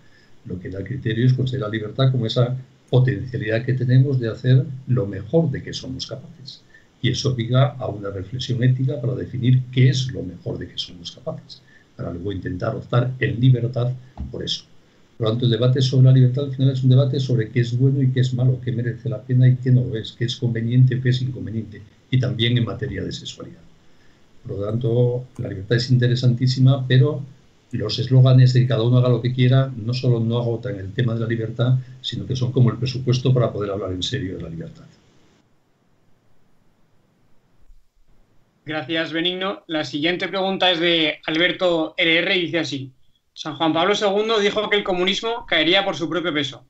[0.45, 2.55] Lo que da criterio es considerar la libertad como esa
[2.91, 6.63] potencialidad que tenemos de hacer lo mejor de que somos capaces.
[7.01, 10.77] Y eso obliga a una reflexión ética para definir qué es lo mejor de que
[10.77, 11.63] somos capaces,
[11.97, 13.93] para luego intentar optar en libertad
[14.31, 14.65] por eso.
[15.23, 17.61] Por lo tanto, el debate sobre la libertad al final es un debate sobre qué
[17.61, 20.11] es bueno y qué es malo, qué merece la pena y qué no lo es,
[20.19, 21.81] qué es conveniente y qué es inconveniente,
[22.11, 23.61] y también en materia de sexualidad.
[24.45, 27.23] Por lo tanto, la libertad es interesantísima, pero
[27.71, 30.93] los eslóganes de que cada uno haga lo que quiera no solo no agotan el
[30.93, 34.39] tema de la libertad, sino que son como el presupuesto para poder hablar en serio
[34.39, 34.87] de la libertad.
[38.67, 39.63] Gracias, Benigno.
[39.69, 42.93] La siguiente pregunta es de Alberto LR y dice así.
[43.35, 46.67] San Juan Pablo II dijo que el comunismo caería por su propio peso.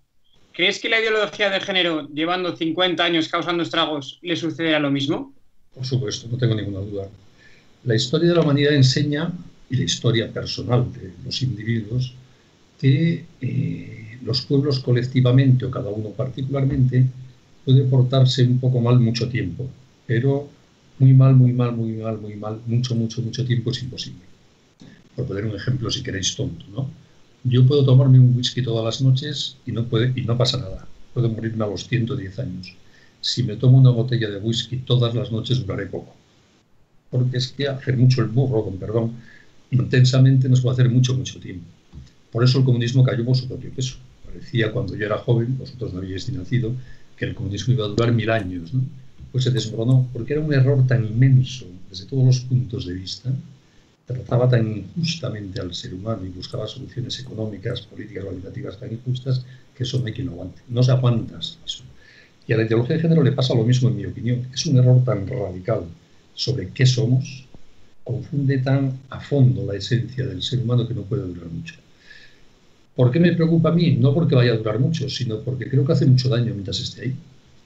[0.52, 5.34] ¿Crees que la ideología de género, llevando 50 años causando estragos, le sucederá lo mismo?
[5.74, 7.08] Por supuesto, no tengo ninguna duda.
[7.84, 9.32] La historia de la humanidad enseña
[9.70, 12.14] y la historia personal de los individuos,
[12.78, 17.06] que eh, los pueblos colectivamente o cada uno particularmente
[17.64, 19.68] puede portarse un poco mal mucho tiempo,
[20.06, 20.48] pero
[20.98, 24.31] muy mal, muy mal, muy mal, muy mal, mucho, mucho, mucho tiempo es imposible.
[25.16, 26.90] Por poner un ejemplo, si queréis tonto, ¿no?
[27.44, 30.86] Yo puedo tomarme un whisky todas las noches y no, puede, y no pasa nada.
[31.12, 32.74] Puedo morirme a los 110 años.
[33.20, 36.14] Si me tomo una botella de whisky todas las noches duraré poco.
[37.10, 39.12] Porque es que hacer mucho el burro, con perdón,
[39.70, 41.66] intensamente nos puede hacer mucho, mucho tiempo.
[42.30, 43.96] Por eso el comunismo cayó por su propio peso.
[44.24, 46.72] Parecía cuando yo era joven, vosotros no habíais nacido,
[47.16, 48.70] que el comunismo iba a durar mil años.
[49.30, 53.34] Pues se desmoronó, porque era un error tan inmenso desde todos los puntos de vista,
[54.06, 59.44] trataba tan injustamente al ser humano y buscaba soluciones económicas, políticas, organizativas tan injustas,
[59.76, 60.62] que eso no hay quien lo aguante.
[60.68, 61.84] No se aguanta eso.
[62.46, 64.48] Y a la ideología de género le pasa lo mismo, en mi opinión.
[64.52, 65.84] Es un error tan radical
[66.34, 67.46] sobre qué somos,
[68.04, 71.76] confunde tan a fondo la esencia del ser humano que no puede durar mucho.
[72.96, 73.92] ¿Por qué me preocupa a mí?
[73.92, 77.02] No porque vaya a durar mucho, sino porque creo que hace mucho daño mientras esté
[77.02, 77.14] ahí.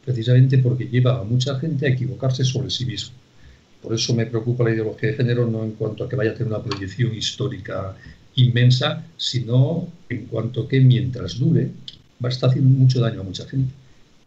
[0.04, 3.12] Precisamente porque lleva a mucha gente a equivocarse sobre sí mismo.
[3.86, 6.34] Por eso me preocupa la ideología de género, no en cuanto a que vaya a
[6.34, 7.96] tener una proyección histórica
[8.34, 11.70] inmensa, sino en cuanto a que mientras dure,
[12.20, 13.72] va a estar haciendo mucho daño a mucha gente.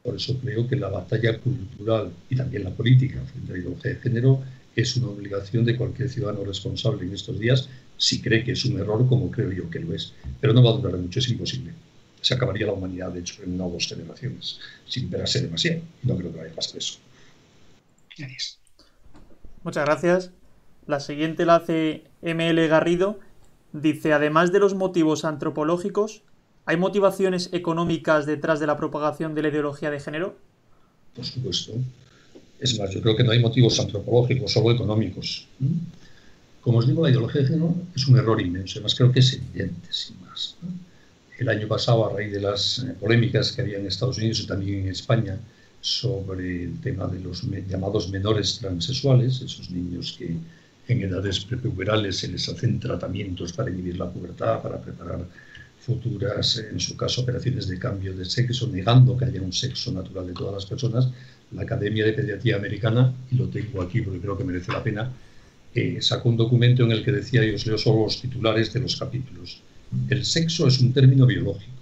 [0.02, 3.92] Por eso creo que la batalla cultural y también la política frente a la ideología
[3.96, 4.42] de género
[4.78, 7.68] es una obligación de cualquier ciudadano responsable en estos días
[7.98, 10.14] si cree que es un error, como creo yo que lo es.
[10.40, 11.74] Pero no va a durar mucho, es imposible.
[12.22, 15.82] Se acabaría la humanidad, de hecho, en una dos generaciones, sin esperarse demasiado.
[16.04, 17.00] No creo que vaya a pasar eso.
[18.18, 18.60] Gracias.
[19.64, 20.32] Muchas gracias.
[20.88, 23.20] La siguiente la hace ML Garrido.
[23.74, 26.24] Dice, además de los motivos antropológicos,
[26.66, 30.38] ¿hay motivaciones económicas detrás de la propagación de la ideología de género?
[31.16, 31.74] Por supuesto.
[32.60, 35.48] Es más, yo creo que no hay motivos antropológicos, solo económicos.
[36.62, 39.34] Como os digo, la ideología de género es un error inmenso, además creo que es
[39.34, 40.56] evidente, sin más.
[41.38, 44.48] El año pasado, a raíz de las eh, polémicas que había en Estados Unidos y
[44.48, 45.38] también en España
[45.82, 50.36] sobre el tema de los llamados menores transexuales, esos niños que
[50.88, 55.26] en edades prepuberales se les hacen tratamientos para inhibir la pubertad, para preparar
[55.80, 60.28] futuras, en su caso, operaciones de cambio de sexo, negando que haya un sexo natural
[60.28, 61.08] de todas las personas.
[61.52, 65.12] La Academia de Pediatría Americana, y lo tengo aquí porque creo que merece la pena,
[65.74, 68.82] eh, sacó un documento en el que decía, y os leo solo los titulares de
[68.82, 69.62] los capítulos,
[70.10, 71.79] el sexo es un término biológico.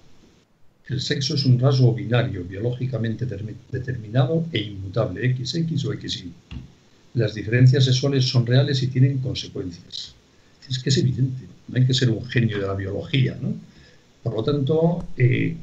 [0.89, 6.31] El sexo es un rasgo binario, biológicamente determinado e inmutable, XX o XY.
[7.15, 10.13] Las diferencias sexuales son reales y tienen consecuencias.
[10.69, 13.37] Es que es evidente, no hay que ser un genio de la biología.
[13.41, 13.53] ¿no?
[14.23, 15.55] Por lo tanto, eh,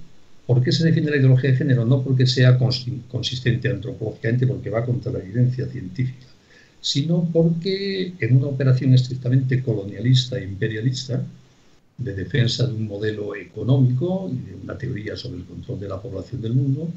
[0.46, 1.87] ¿por qué se define la ideología de género?
[1.87, 6.26] No porque sea consistente antropológicamente, porque va contra la evidencia científica,
[6.82, 11.24] sino porque en una operación estrictamente colonialista e imperialista,
[11.96, 16.00] de defensa de un modelo económico y de una teoría sobre el control de la
[16.00, 16.88] población del mundo,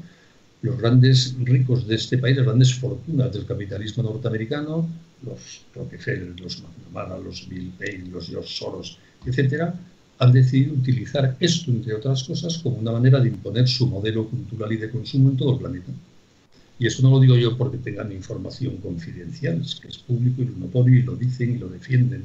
[0.62, 4.88] los grandes ricos de este país, las grandes fortunas del capitalismo norteamericano,
[5.22, 9.74] los Rockefeller, los McNamara, los Bill Gates, los George Soros, etcétera,
[10.18, 14.72] han decidido utilizar esto, entre otras cosas, como una manera de imponer su modelo cultural
[14.72, 15.92] y de consumo en todo el planeta.
[16.80, 20.46] Y eso no lo digo yo porque tengan información confidencial, es que es público y
[20.46, 22.24] lo notorio y lo dicen y lo defienden.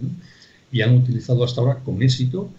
[0.72, 2.50] Y han utilizado hasta ahora con éxito,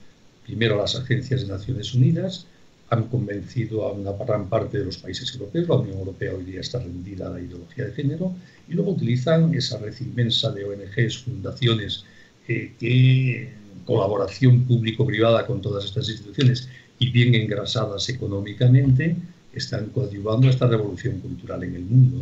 [0.44, 2.46] primero las agencias de Naciones Unidas,
[2.90, 6.61] han convencido a una gran parte de los países europeos, la Unión Europea hoy día
[6.61, 8.35] está rendida a la ideología de género,
[8.68, 12.04] y luego utilizan esa red inmensa de ONGs, fundaciones,
[12.46, 13.52] eh, que
[13.85, 19.16] colaboración público-privada con todas estas instituciones y bien engrasadas económicamente,
[19.52, 22.18] están coadyuvando a esta revolución cultural en el mundo.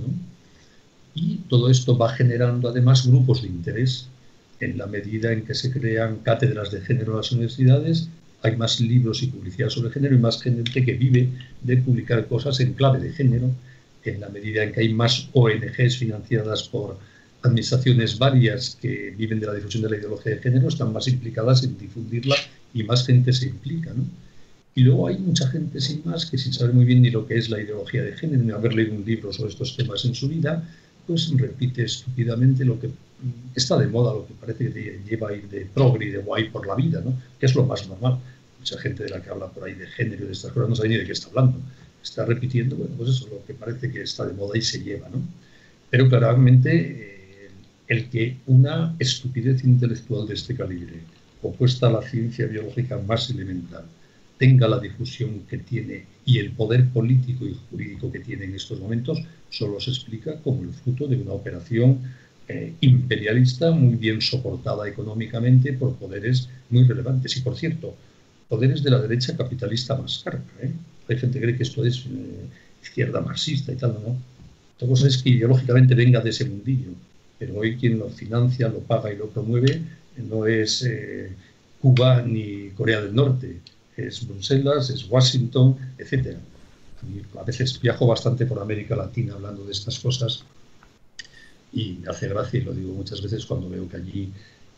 [1.14, 4.08] Y todo esto va generando además grupos de interés.
[4.62, 8.08] En la medida en que se crean cátedras de género en las universidades,
[8.42, 11.28] hay más libros y publicidad sobre género y más gente que vive
[11.62, 13.50] de publicar cosas en clave de género.
[14.04, 16.96] En la medida en que hay más ONGs financiadas por
[17.42, 21.64] administraciones varias que viven de la difusión de la ideología de género, están más implicadas
[21.64, 22.36] en difundirla
[22.72, 23.92] y más gente se implica.
[23.92, 24.04] ¿no?
[24.76, 27.36] Y luego hay mucha gente sin más que sin saber muy bien ni lo que
[27.36, 30.28] es la ideología de género, ni haber leído un libro sobre estos temas en su
[30.28, 30.62] vida,
[31.04, 32.90] pues repite estúpidamente lo que
[33.54, 36.66] está de moda, lo que parece que lleva ir de progre y de guay por
[36.66, 37.14] la vida, ¿no?
[37.38, 38.18] que es lo más normal.
[38.58, 40.76] Mucha gente de la que habla por ahí de género y de estas cosas no
[40.76, 41.58] sabe ni de qué está hablando.
[42.02, 44.82] Está repitiendo, bueno, pues eso es lo que parece que está de moda y se
[44.82, 45.08] lleva.
[45.08, 45.22] ¿no?
[45.90, 47.50] Pero claramente eh,
[47.88, 51.00] el que una estupidez intelectual de este calibre,
[51.42, 53.84] opuesta a la ciencia biológica más elemental,
[54.38, 58.80] tenga la difusión que tiene y el poder político y jurídico que tiene en estos
[58.80, 62.00] momentos, solo se explica como el fruto de una operación
[62.48, 67.36] eh, imperialista muy bien soportada económicamente por poderes muy relevantes.
[67.36, 67.94] Y por cierto,
[68.48, 70.42] poderes de la derecha capitalista más carga.
[70.60, 70.72] ¿eh?
[71.08, 72.46] Hay gente que cree que esto es eh,
[72.82, 74.16] izquierda marxista y tal, ¿no?
[74.76, 76.90] Otra cosa es que ideológicamente venga de ese mundillo,
[77.38, 79.80] pero hoy quien lo financia, lo paga y lo promueve
[80.28, 80.86] no es
[81.80, 83.60] Cuba ni Corea del Norte,
[83.96, 86.36] es Bruselas, es Washington, etc.
[87.38, 90.44] A veces viajo bastante por América Latina hablando de estas cosas
[91.72, 94.32] y hace gracia, y lo digo muchas veces cuando veo que allí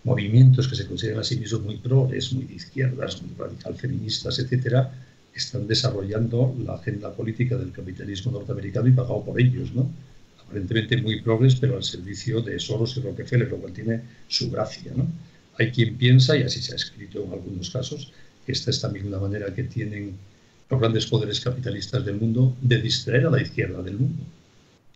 [0.05, 4.39] movimientos que se consideran a sí mismos muy progres, muy de izquierdas, muy radical feministas,
[4.39, 4.93] etcétera,
[5.35, 9.91] están desarrollando la agenda política del capitalismo norteamericano y pagado por ellos, ¿no?
[10.47, 14.93] Aparentemente muy progres, pero al servicio de Soros y Rockefeller, lo cual tiene su gracia,
[14.95, 15.09] ¿no?
[15.59, 18.13] Hay quien piensa, y así se ha escrito en algunos casos,
[18.47, 20.17] esta es también una manera que tienen
[20.69, 24.23] los grandes poderes capitalistas del mundo de distraer a la izquierda del mundo.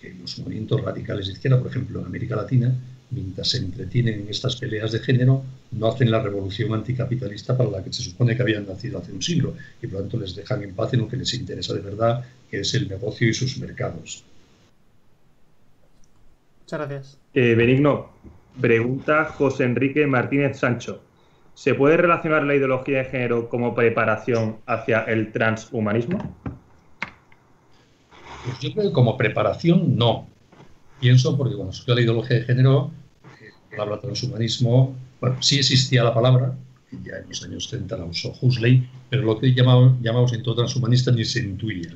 [0.01, 2.75] Que los movimientos radicales de izquierda, por ejemplo, en América Latina,
[3.11, 7.83] mientras se entretienen en estas peleas de género, no hacen la revolución anticapitalista para la
[7.83, 10.63] que se supone que habían nacido hace un siglo y por lo tanto les dejan
[10.63, 13.59] en paz en lo que les interesa de verdad, que es el negocio y sus
[13.59, 14.25] mercados.
[16.61, 17.19] Muchas gracias.
[17.33, 18.11] Eh, Benigno,
[18.61, 21.03] pregunta José Enrique Martínez Sancho.
[21.55, 26.37] ¿Se puede relacionar la ideología de género como preparación hacia el transhumanismo?
[28.45, 30.27] Pues yo creo que como preparación no.
[31.01, 32.91] Pienso porque cuando surgió la ideología de género,
[33.41, 36.57] eh, la palabra transhumanismo, bueno, sí existía la palabra,
[37.05, 40.57] ya en los años 30 la usó Huxley, pero lo que llamamos, llamamos en todo
[40.57, 41.91] transhumanista ni se intuía.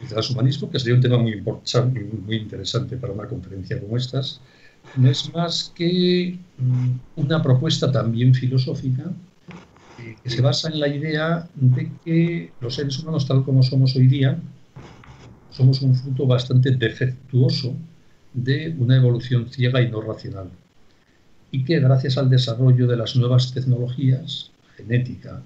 [0.00, 4.40] El transhumanismo, que sería un tema muy, importante, muy interesante para una conferencia como estas,
[4.96, 9.10] no es más que mm, una propuesta también filosófica
[9.98, 13.96] eh, que se basa en la idea de que los seres humanos, tal como somos
[13.96, 14.38] hoy día,
[15.56, 17.74] somos un fruto bastante defectuoso
[18.34, 20.50] de una evolución ciega y no racional.
[21.50, 25.42] Y que gracias al desarrollo de las nuevas tecnologías, genética,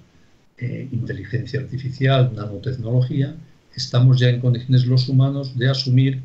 [0.58, 3.36] eh, inteligencia artificial, nanotecnología,
[3.74, 6.20] estamos ya en condiciones los humanos de asumir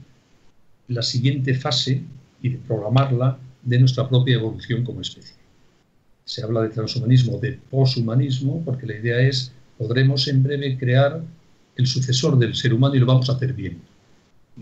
[0.88, 2.02] la siguiente fase
[2.42, 5.36] y de programarla de nuestra propia evolución como especie.
[6.24, 11.22] Se habla de transhumanismo, de poshumanismo, porque la idea es, podremos en breve crear
[11.76, 13.80] el sucesor del ser humano y lo vamos a hacer bien.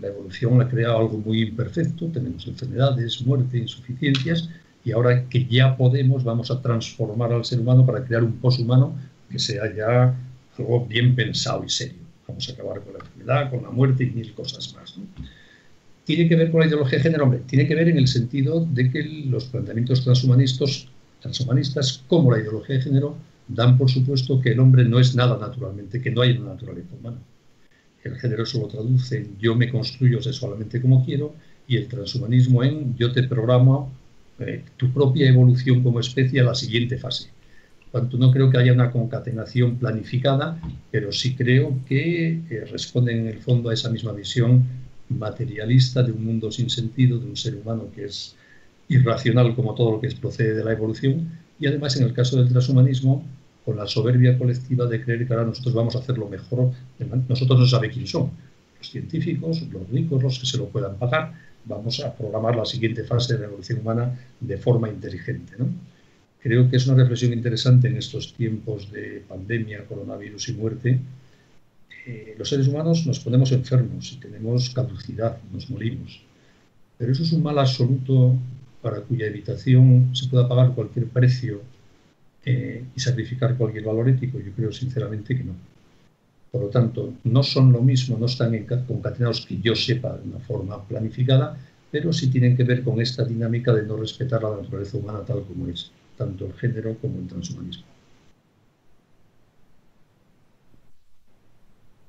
[0.00, 4.48] La evolución ha creado algo muy imperfecto, tenemos enfermedades, muerte, insuficiencias,
[4.84, 8.94] y ahora que ya podemos, vamos a transformar al ser humano para crear un poshumano
[9.30, 10.14] que sea ya
[10.58, 12.02] algo bien pensado y serio.
[12.26, 14.96] Vamos a acabar con la enfermedad, con la muerte y mil cosas más.
[16.04, 17.24] ¿Tiene que ver con la ideología de género?
[17.24, 20.88] Hombre, tiene que ver en el sentido de que los planteamientos transhumanistas,
[21.20, 23.16] transhumanistas como la ideología de género
[23.48, 26.94] dan por supuesto que el hombre no es nada naturalmente, que no hay una naturaleza
[26.98, 27.18] humana.
[28.02, 31.34] El género eso lo traduce en yo me construyo sexualmente como quiero
[31.66, 33.90] y el transhumanismo en yo te programo
[34.38, 37.30] eh, tu propia evolución como especie a la siguiente fase.
[37.90, 43.20] Por tanto, no creo que haya una concatenación planificada, pero sí creo que eh, responden
[43.20, 44.64] en el fondo a esa misma visión
[45.08, 48.34] materialista de un mundo sin sentido, de un ser humano que es
[48.88, 52.48] irracional como todo lo que procede de la evolución, y además en el caso del
[52.48, 53.24] transhumanismo,
[53.64, 56.72] con la soberbia colectiva de creer que ahora nosotros vamos a hacer lo mejor,
[57.28, 58.30] nosotros no sabemos quién son,
[58.78, 61.32] los científicos, los ricos, los que se lo puedan pagar,
[61.64, 65.54] vamos a programar la siguiente fase de la evolución humana de forma inteligente.
[66.42, 71.00] Creo que es una reflexión interesante en estos tiempos de pandemia, coronavirus y muerte.
[72.06, 76.20] Eh, los seres humanos nos ponemos enfermos y tenemos caducidad, nos morimos.
[76.98, 78.36] Pero eso es un mal absoluto
[78.84, 81.62] para cuya evitación se pueda pagar cualquier precio
[82.44, 84.38] eh, y sacrificar cualquier valor ético.
[84.38, 85.54] Yo creo sinceramente que no.
[86.52, 88.52] Por lo tanto, no son lo mismo, no están
[88.86, 91.56] concatenados que yo sepa de una forma planificada,
[91.90, 95.42] pero sí tienen que ver con esta dinámica de no respetar la naturaleza humana tal
[95.44, 97.93] como es, tanto el género como el transhumanismo.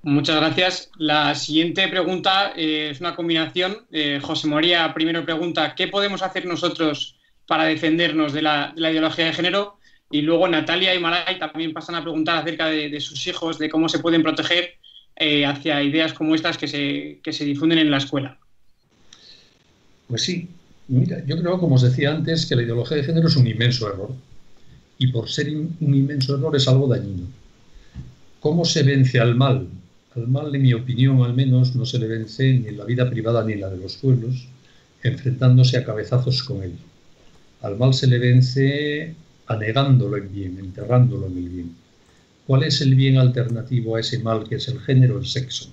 [0.06, 0.92] Muchas gracias.
[1.00, 3.88] La siguiente pregunta eh, es una combinación.
[3.92, 7.16] Eh, José María primero pregunta, ¿qué podemos hacer nosotros
[7.48, 9.80] para defendernos de la ideología de género?
[10.12, 13.90] Y luego Natalia y Malay también pasan a preguntar acerca de, sus hijos, de cómo
[13.90, 14.76] se pueden proteger
[15.16, 18.38] eh, hacia ideas como estas que se, que se difunden en la escuela.
[20.08, 20.48] Pues sí,
[20.88, 23.92] mira, yo creo, como os decía antes, que la ideología de género es un inmenso
[23.92, 24.12] error.
[25.00, 27.28] Y por ser un inmenso error es algo dañino.
[28.40, 29.68] ¿Cómo se vence al mal?
[30.16, 33.10] Al mal, en mi opinión, al menos, no se le vence ni en la vida
[33.10, 34.48] privada ni en la de los pueblos,
[35.04, 36.74] enfrentándose a cabezazos con él.
[37.62, 39.14] Al mal se le vence
[39.48, 41.76] anegándolo en bien, enterrándolo en el bien.
[42.48, 45.70] ¿Cuál es el bien alternativo a ese mal que es el género, el sexo?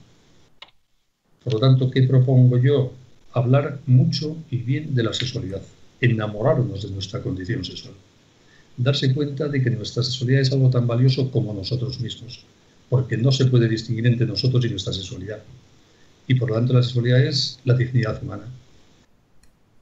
[1.45, 2.93] Por lo tanto, ¿qué propongo yo?
[3.35, 5.63] Hablar mucho y bien de la sexualidad,
[6.01, 7.95] enamorarnos de nuestra condición sexual,
[8.77, 12.45] darse cuenta de que nuestra sexualidad es algo tan valioso como nosotros mismos,
[12.93, 15.43] porque no se puede distinguir entre nosotros y nuestra sexualidad.
[16.29, 18.45] Y por lo tanto la sexualidad es la dignidad humana.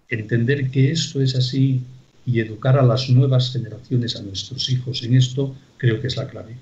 [0.08, 1.82] Entender que esto es así
[2.24, 6.28] y educar a las nuevas generaciones, a nuestros hijos en esto, creo que es la
[6.28, 6.54] clave.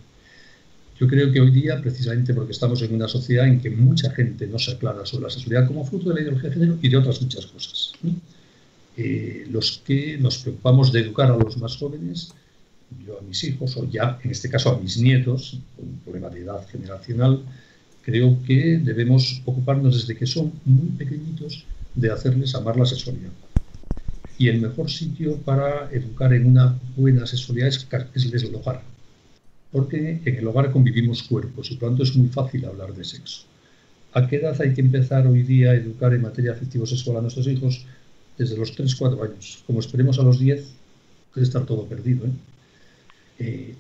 [0.99, 4.47] Yo creo que hoy día, precisamente porque estamos en una sociedad en que mucha gente
[4.47, 6.97] no se aclara sobre la sexualidad como fruto de la ideología de género y de
[6.97, 7.93] otras muchas cosas.
[8.97, 12.33] Eh, los que nos preocupamos de educar a los más jóvenes,
[13.07, 16.41] yo a mis hijos, o ya en este caso a mis nietos, un problema de
[16.41, 17.43] edad generacional,
[18.03, 21.65] creo que debemos ocuparnos desde que son muy pequeñitos
[21.95, 23.31] de hacerles amar la sexualidad
[24.39, 28.83] y el mejor sitio para educar en una buena sexualidad es, es el hogar.
[29.73, 33.05] Porque en el hogar convivimos cuerpos y por lo tanto es muy fácil hablar de
[33.05, 33.43] sexo.
[34.13, 37.47] ¿A qué edad hay que empezar hoy día a educar en materia afectivo-sexual a nuestros
[37.49, 37.85] hijos?
[38.39, 39.65] Desde los 3-4 años.
[39.67, 40.65] Como esperemos a los 10,
[41.35, 42.27] puede estar todo perdido.
[42.27, 42.31] ¿eh?
[43.39, 43.75] Eh,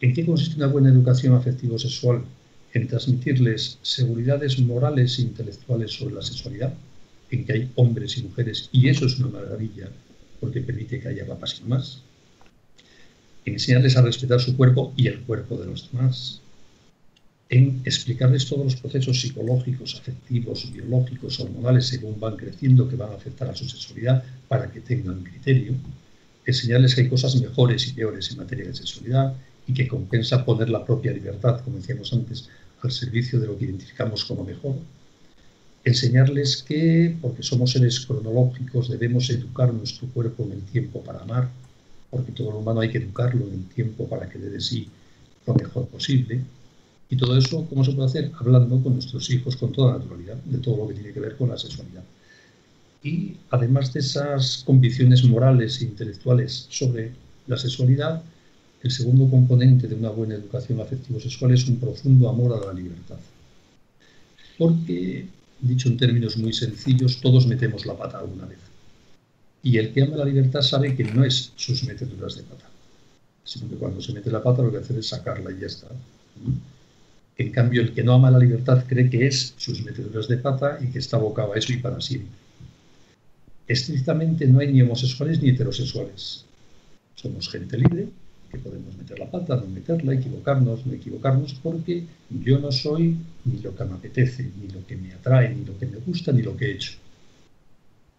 [0.00, 2.24] en qué consiste una buena educación afectivo-sexual?
[2.72, 6.74] En transmitirles seguridades morales e intelectuales sobre la sexualidad,
[7.30, 9.88] en que hay hombres y mujeres, y eso es una maravilla,
[10.40, 12.02] porque permite que haya papás y más.
[13.44, 16.40] enseñarles a respetar su cuerpo y el cuerpo de los demás.
[17.50, 23.16] En explicarles todos los procesos psicológicos, afectivos, biológicos, hormonales, según van creciendo, que van a
[23.16, 25.74] afectar a su sexualidad, para que tengan criterio.
[26.46, 29.34] Enseñarles que hay cosas mejores y peores en materia de sexualidad
[29.66, 32.48] y que compensa poner la propia libertad, como decíamos antes,
[32.82, 34.76] al servicio de lo que identificamos como mejor
[35.84, 41.50] enseñarles que, porque somos seres cronológicos, debemos educar nuestro cuerpo en el tiempo para amar,
[42.10, 44.88] porque todo lo humano hay que educarlo en el tiempo para que dé de sí
[45.46, 46.40] lo mejor posible.
[47.10, 48.32] Y todo eso, ¿cómo se puede hacer?
[48.38, 51.50] Hablando con nuestros hijos con toda naturalidad, de todo lo que tiene que ver con
[51.50, 52.02] la sexualidad.
[53.04, 57.12] Y además de esas convicciones morales e intelectuales sobre
[57.46, 58.22] la sexualidad,
[58.82, 63.18] el segundo componente de una buena educación afectivo-sexual es un profundo amor a la libertad
[64.56, 65.26] Porque,
[65.60, 68.58] dicho en términos muy sencillos, todos metemos la pata alguna vez.
[69.62, 72.70] Y el que ama la libertad sabe que no es sus meteduras de pata,
[73.44, 75.88] sino que cuando se mete la pata lo que hace es sacarla y ya está.
[77.36, 80.78] En cambio, el que no ama la libertad cree que es sus meteduras de pata
[80.80, 82.43] y que está abocado a eso y para siempre.
[83.66, 86.44] Estrictamente no hay ni homosexuales ni heterosexuales.
[87.14, 88.08] Somos gente libre,
[88.50, 93.58] que podemos meter la pata, no meterla, equivocarnos, no equivocarnos, porque yo no soy ni
[93.60, 96.42] lo que me apetece, ni lo que me atrae, ni lo que me gusta, ni
[96.42, 96.92] lo que he hecho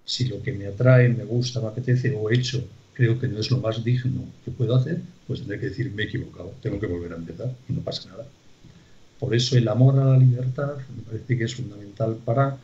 [0.05, 3.39] si lo que me atrae, me gusta, me apetece o he hecho, creo que no
[3.39, 6.79] es lo más digno que puedo hacer, pues tendré que decir, me he equivocado, tengo
[6.79, 8.25] que volver a empezar y no pasa nada.
[9.19, 12.57] Por eso el amor a la libertad me parece que es fundamental para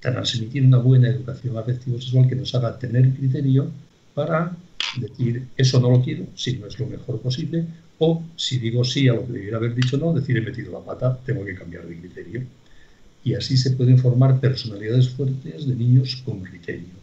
[0.00, 3.70] transmitir una buena educación afectivo-sexual que nos haga tener criterio
[4.14, 4.56] para
[4.96, 7.64] decir, eso no lo quiero, si no es lo mejor posible,
[7.98, 10.80] o si digo sí a lo que debiera haber dicho no, decir he metido la
[10.80, 12.42] pata, tengo que cambiar de criterio
[13.22, 16.94] y así se pueden formar personalidades fuertes de niños con criterio,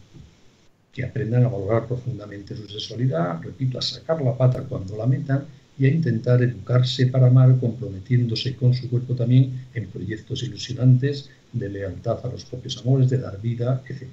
[0.92, 5.44] que aprendan a valorar profundamente su sexualidad, repito, a sacar la pata cuando la metan
[5.78, 11.68] y a intentar educarse para amar, comprometiéndose con su cuerpo también en proyectos ilusionantes de
[11.68, 14.08] lealtad a los propios amores, de dar vida, etc.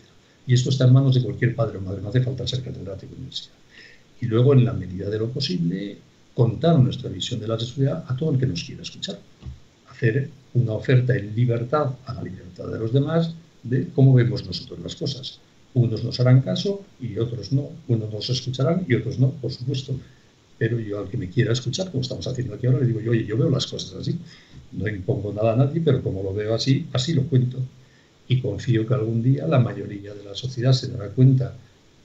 [0.47, 3.13] Y esto está en manos de cualquier padre o madre, no hace falta ser catedrático
[3.13, 3.55] de universidad.
[4.21, 5.97] Y luego, en la medida de lo posible,
[6.33, 9.19] contar nuestra visión de la sexualidad a todo el que nos quiera escuchar.
[9.89, 13.33] Hacer una oferta en libertad a la libertad de los demás
[13.63, 15.39] de cómo vemos nosotros las cosas.
[15.73, 17.69] Unos nos harán caso y otros no.
[17.87, 19.95] Unos nos escucharán y otros no, por supuesto.
[20.57, 23.11] Pero yo al que me quiera escuchar, como estamos haciendo aquí ahora, le digo yo,
[23.11, 24.17] oye, yo veo las cosas así.
[24.71, 27.59] No impongo nada a nadie, pero como lo veo así, así lo cuento.
[28.27, 31.55] Y confío que algún día la mayoría de la sociedad se dará cuenta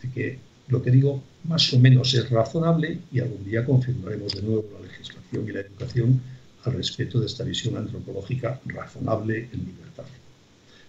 [0.03, 0.39] de que
[0.69, 4.87] lo que digo más o menos es razonable y algún día confirmaremos de nuevo la
[4.87, 6.21] legislación y la educación
[6.65, 10.05] al respeto de esta visión antropológica razonable en libertad.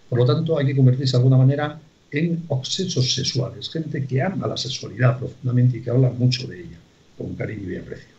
[0.08, 4.46] Por lo tanto, hay que convertirse de alguna manera en obsesos sexuales, gente que ama
[4.46, 6.78] la sexualidad profundamente y que habla mucho de ella,
[7.16, 8.14] con cariño y aprecio.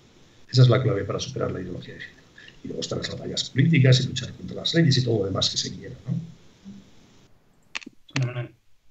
[0.49, 2.23] Esa es la clave para superar la ideología de género.
[2.63, 5.49] Y luego están las batallas políticas y luchar contra las leyes y todo lo demás
[5.49, 5.95] que se quiera.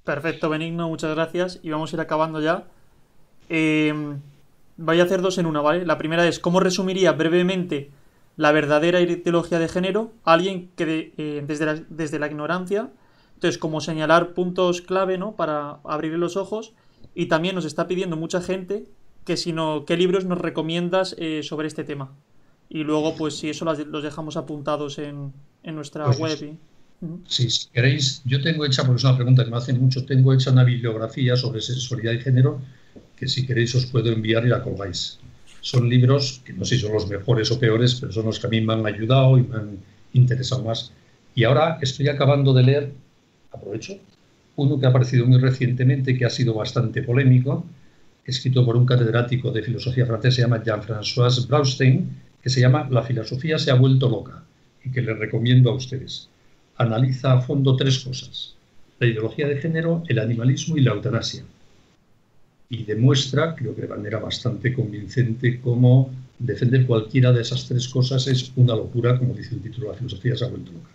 [0.05, 1.61] Perfecto, Benigno, muchas gracias.
[1.63, 2.65] Y vamos a ir acabando ya.
[3.49, 3.95] Eh,
[4.77, 5.87] voy a hacer dos en una, ¿vale?
[5.87, 7.91] La primera es, ¿cómo resumiría brevemente
[8.37, 12.91] la verdadera ideología de género, alguien que eh, desde, la, desde la ignorancia,
[13.35, 15.37] entonces como señalar puntos clave ¿no?
[15.37, 16.73] para abrir los ojos
[17.15, 18.87] y también nos está pidiendo mucha gente
[19.25, 22.13] que si no, qué libros nos recomiendas eh, sobre este tema.
[22.69, 26.57] Y luego, pues si eso los dejamos apuntados en, en nuestra pues web.
[27.27, 30.33] Sí, si queréis, yo tengo hecha, porque es una pregunta que me hacen mucho, tengo
[30.33, 32.61] hecha una bibliografía sobre sexualidad y género
[33.17, 35.19] que si queréis os puedo enviar y la colgáis
[35.63, 38.47] son libros que no sé si son los mejores o peores, pero son los que
[38.49, 39.79] a mí me han ayudado y me han
[40.13, 40.93] interesado más.
[41.35, 42.93] Y ahora estoy acabando de leer,
[43.53, 43.95] aprovecho,
[44.57, 47.65] uno que ha aparecido muy recientemente, que ha sido bastante polémico,
[48.25, 52.09] escrito por un catedrático de filosofía francés, se llama Jean-François Braustein,
[52.43, 54.43] que se llama La filosofía se ha vuelto loca,
[54.85, 56.29] y que le recomiendo a ustedes.
[56.77, 58.55] Analiza a fondo tres cosas,
[58.99, 61.45] la ideología de género, el animalismo y la eutanasia
[62.73, 68.27] y demuestra, creo que de manera bastante convincente, cómo defender cualquiera de esas tres cosas
[68.27, 70.89] es una locura, como dice el título la filosofía, se ha vuelto loca.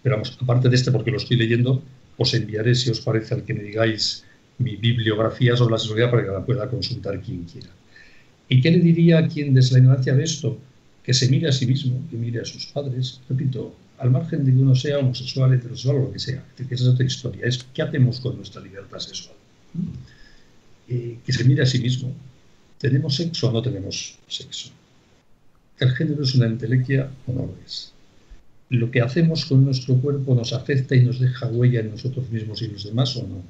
[0.00, 1.82] Pero vamos, aparte de este, porque lo estoy leyendo,
[2.16, 4.24] os enviaré, si os parece, al que me digáis
[4.58, 7.68] mi bibliografía sobre la sexualidad para que la pueda consultar quien quiera.
[8.48, 10.58] ¿Y qué le diría a quien desde la ignorancia ve esto?
[11.02, 13.20] Que se mire a sí mismo, que mire a sus padres.
[13.28, 16.84] Repito, al margen de que uno sea homosexual, heterosexual o lo que sea, que esa
[16.84, 19.36] es otra historia, es qué hacemos con nuestra libertad sexual.
[20.88, 22.12] Eh, que se mire a sí mismo.
[22.78, 24.70] ¿Tenemos sexo o no tenemos sexo?
[25.78, 27.92] ¿El género es una entelequia o no lo es?
[28.68, 32.60] ¿Lo que hacemos con nuestro cuerpo nos afecta y nos deja huella en nosotros mismos
[32.62, 33.42] y los demás o no?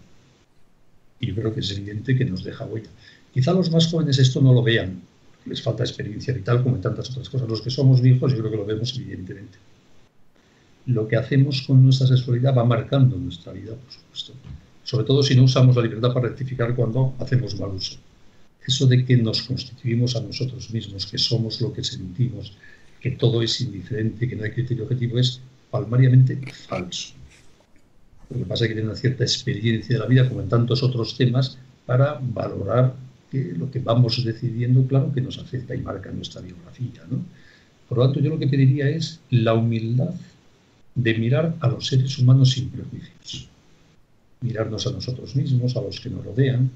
[1.21, 2.91] Y yo creo que es evidente que nos deja huella.
[3.33, 5.03] Quizá los más jóvenes esto no lo vean,
[5.47, 7.49] les falta experiencia vital como en tantas otras cosas.
[7.49, 9.59] Los que somos viejos yo creo que lo vemos evidentemente.
[10.87, 14.35] Lo que hacemos con nuestra sexualidad va marcando nuestra vida, por supuesto
[14.85, 17.97] sobre todo si no usamos la libertad para rectificar cuando hacemos mal uso.
[18.65, 22.53] Eso de que nos constituimos a nosotros mismos, que somos lo que sentimos,
[23.01, 25.41] que todo es indiferente, que no hay criterio objetivo, es
[25.71, 27.15] palmariamente falso.
[28.31, 30.83] Lo que pasa es que tiene una cierta experiencia de la vida, como en tantos
[30.83, 32.95] otros temas, para valorar
[33.31, 37.03] que lo que vamos decidiendo, claro, que nos afecta y marca nuestra biografía.
[37.89, 40.15] Por lo tanto, yo lo que pediría es la humildad
[40.95, 43.49] de mirar a los seres humanos sin prejuicios
[44.45, 46.71] mirarnos a nosotros mismos, a los que nos rodean,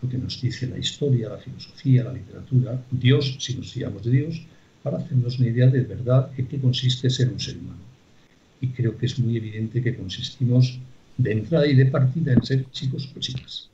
[0.00, 4.12] lo que nos dice la historia, la filosofía, la literatura, Dios, si nos fiamos de
[4.12, 4.40] Dios,
[4.84, 7.82] para hacernos una idea de verdad en qué consiste ser un ser humano.
[8.60, 10.80] y creo que es muy evidente que consistimos
[11.18, 13.70] de entrada y de partida en ser chicos o chicas.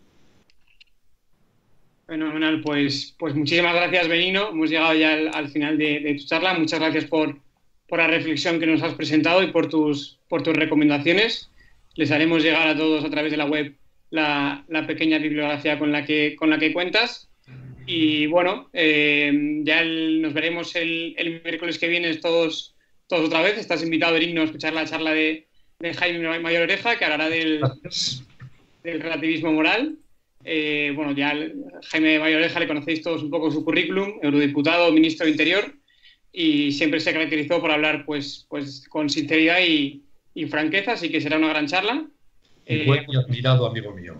[2.06, 4.50] Fenomenal, pues, pues muchísimas gracias, Benino.
[4.50, 6.54] Hemos llegado ya al, final de, tu charla.
[6.54, 7.38] Muchas gracias por,
[7.88, 11.50] por, la reflexión que nos has presentado y por tus, por tus recomendaciones.
[11.94, 13.74] Les haremos llegar a todos a través de la web
[14.10, 17.28] la, la pequeña bibliografía con la que, con la que cuentas.
[17.86, 22.74] Y bueno, eh, ya nos veremos el, el, miércoles que viene todos,
[23.06, 23.58] todos otra vez.
[23.58, 25.46] Estás invitado, Benigno, a escuchar la charla de,
[25.78, 27.60] de Jaime Mayor Oreja, que hablará del,
[28.82, 29.96] del relativismo moral.
[30.44, 31.34] Eh, bueno, ya
[31.90, 35.74] Jaime Mayoreja le conocéis todos un poco su currículum, eurodiputado, ministro de Interior,
[36.32, 40.02] y siempre se caracterizó por hablar pues, pues con sinceridad y,
[40.48, 42.04] franqueza, así que será una gran charla.
[42.66, 44.16] Y buen y admirado amigo mío.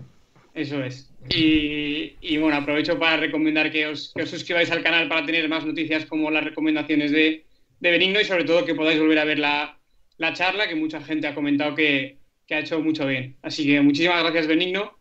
[0.53, 1.11] Eso es.
[1.29, 5.65] Y, bueno, aprovecho para recomendar que os, que os, suscribáis al canal para tener más
[5.65, 7.43] noticias como las recomendaciones de,
[7.79, 9.77] de Benigno y sobre todo que podáis volver a ver la,
[10.17, 13.37] la charla, que mucha gente ha comentado que, que ha hecho mucho bien.
[13.41, 14.95] Así que muchísimas gracias, Benigno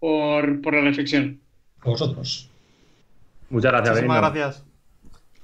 [0.00, 1.40] por, por la reflexión.
[1.80, 2.50] A vosotros.
[3.50, 3.94] Muchas gracias.
[3.94, 4.69] Muchísimas gracias.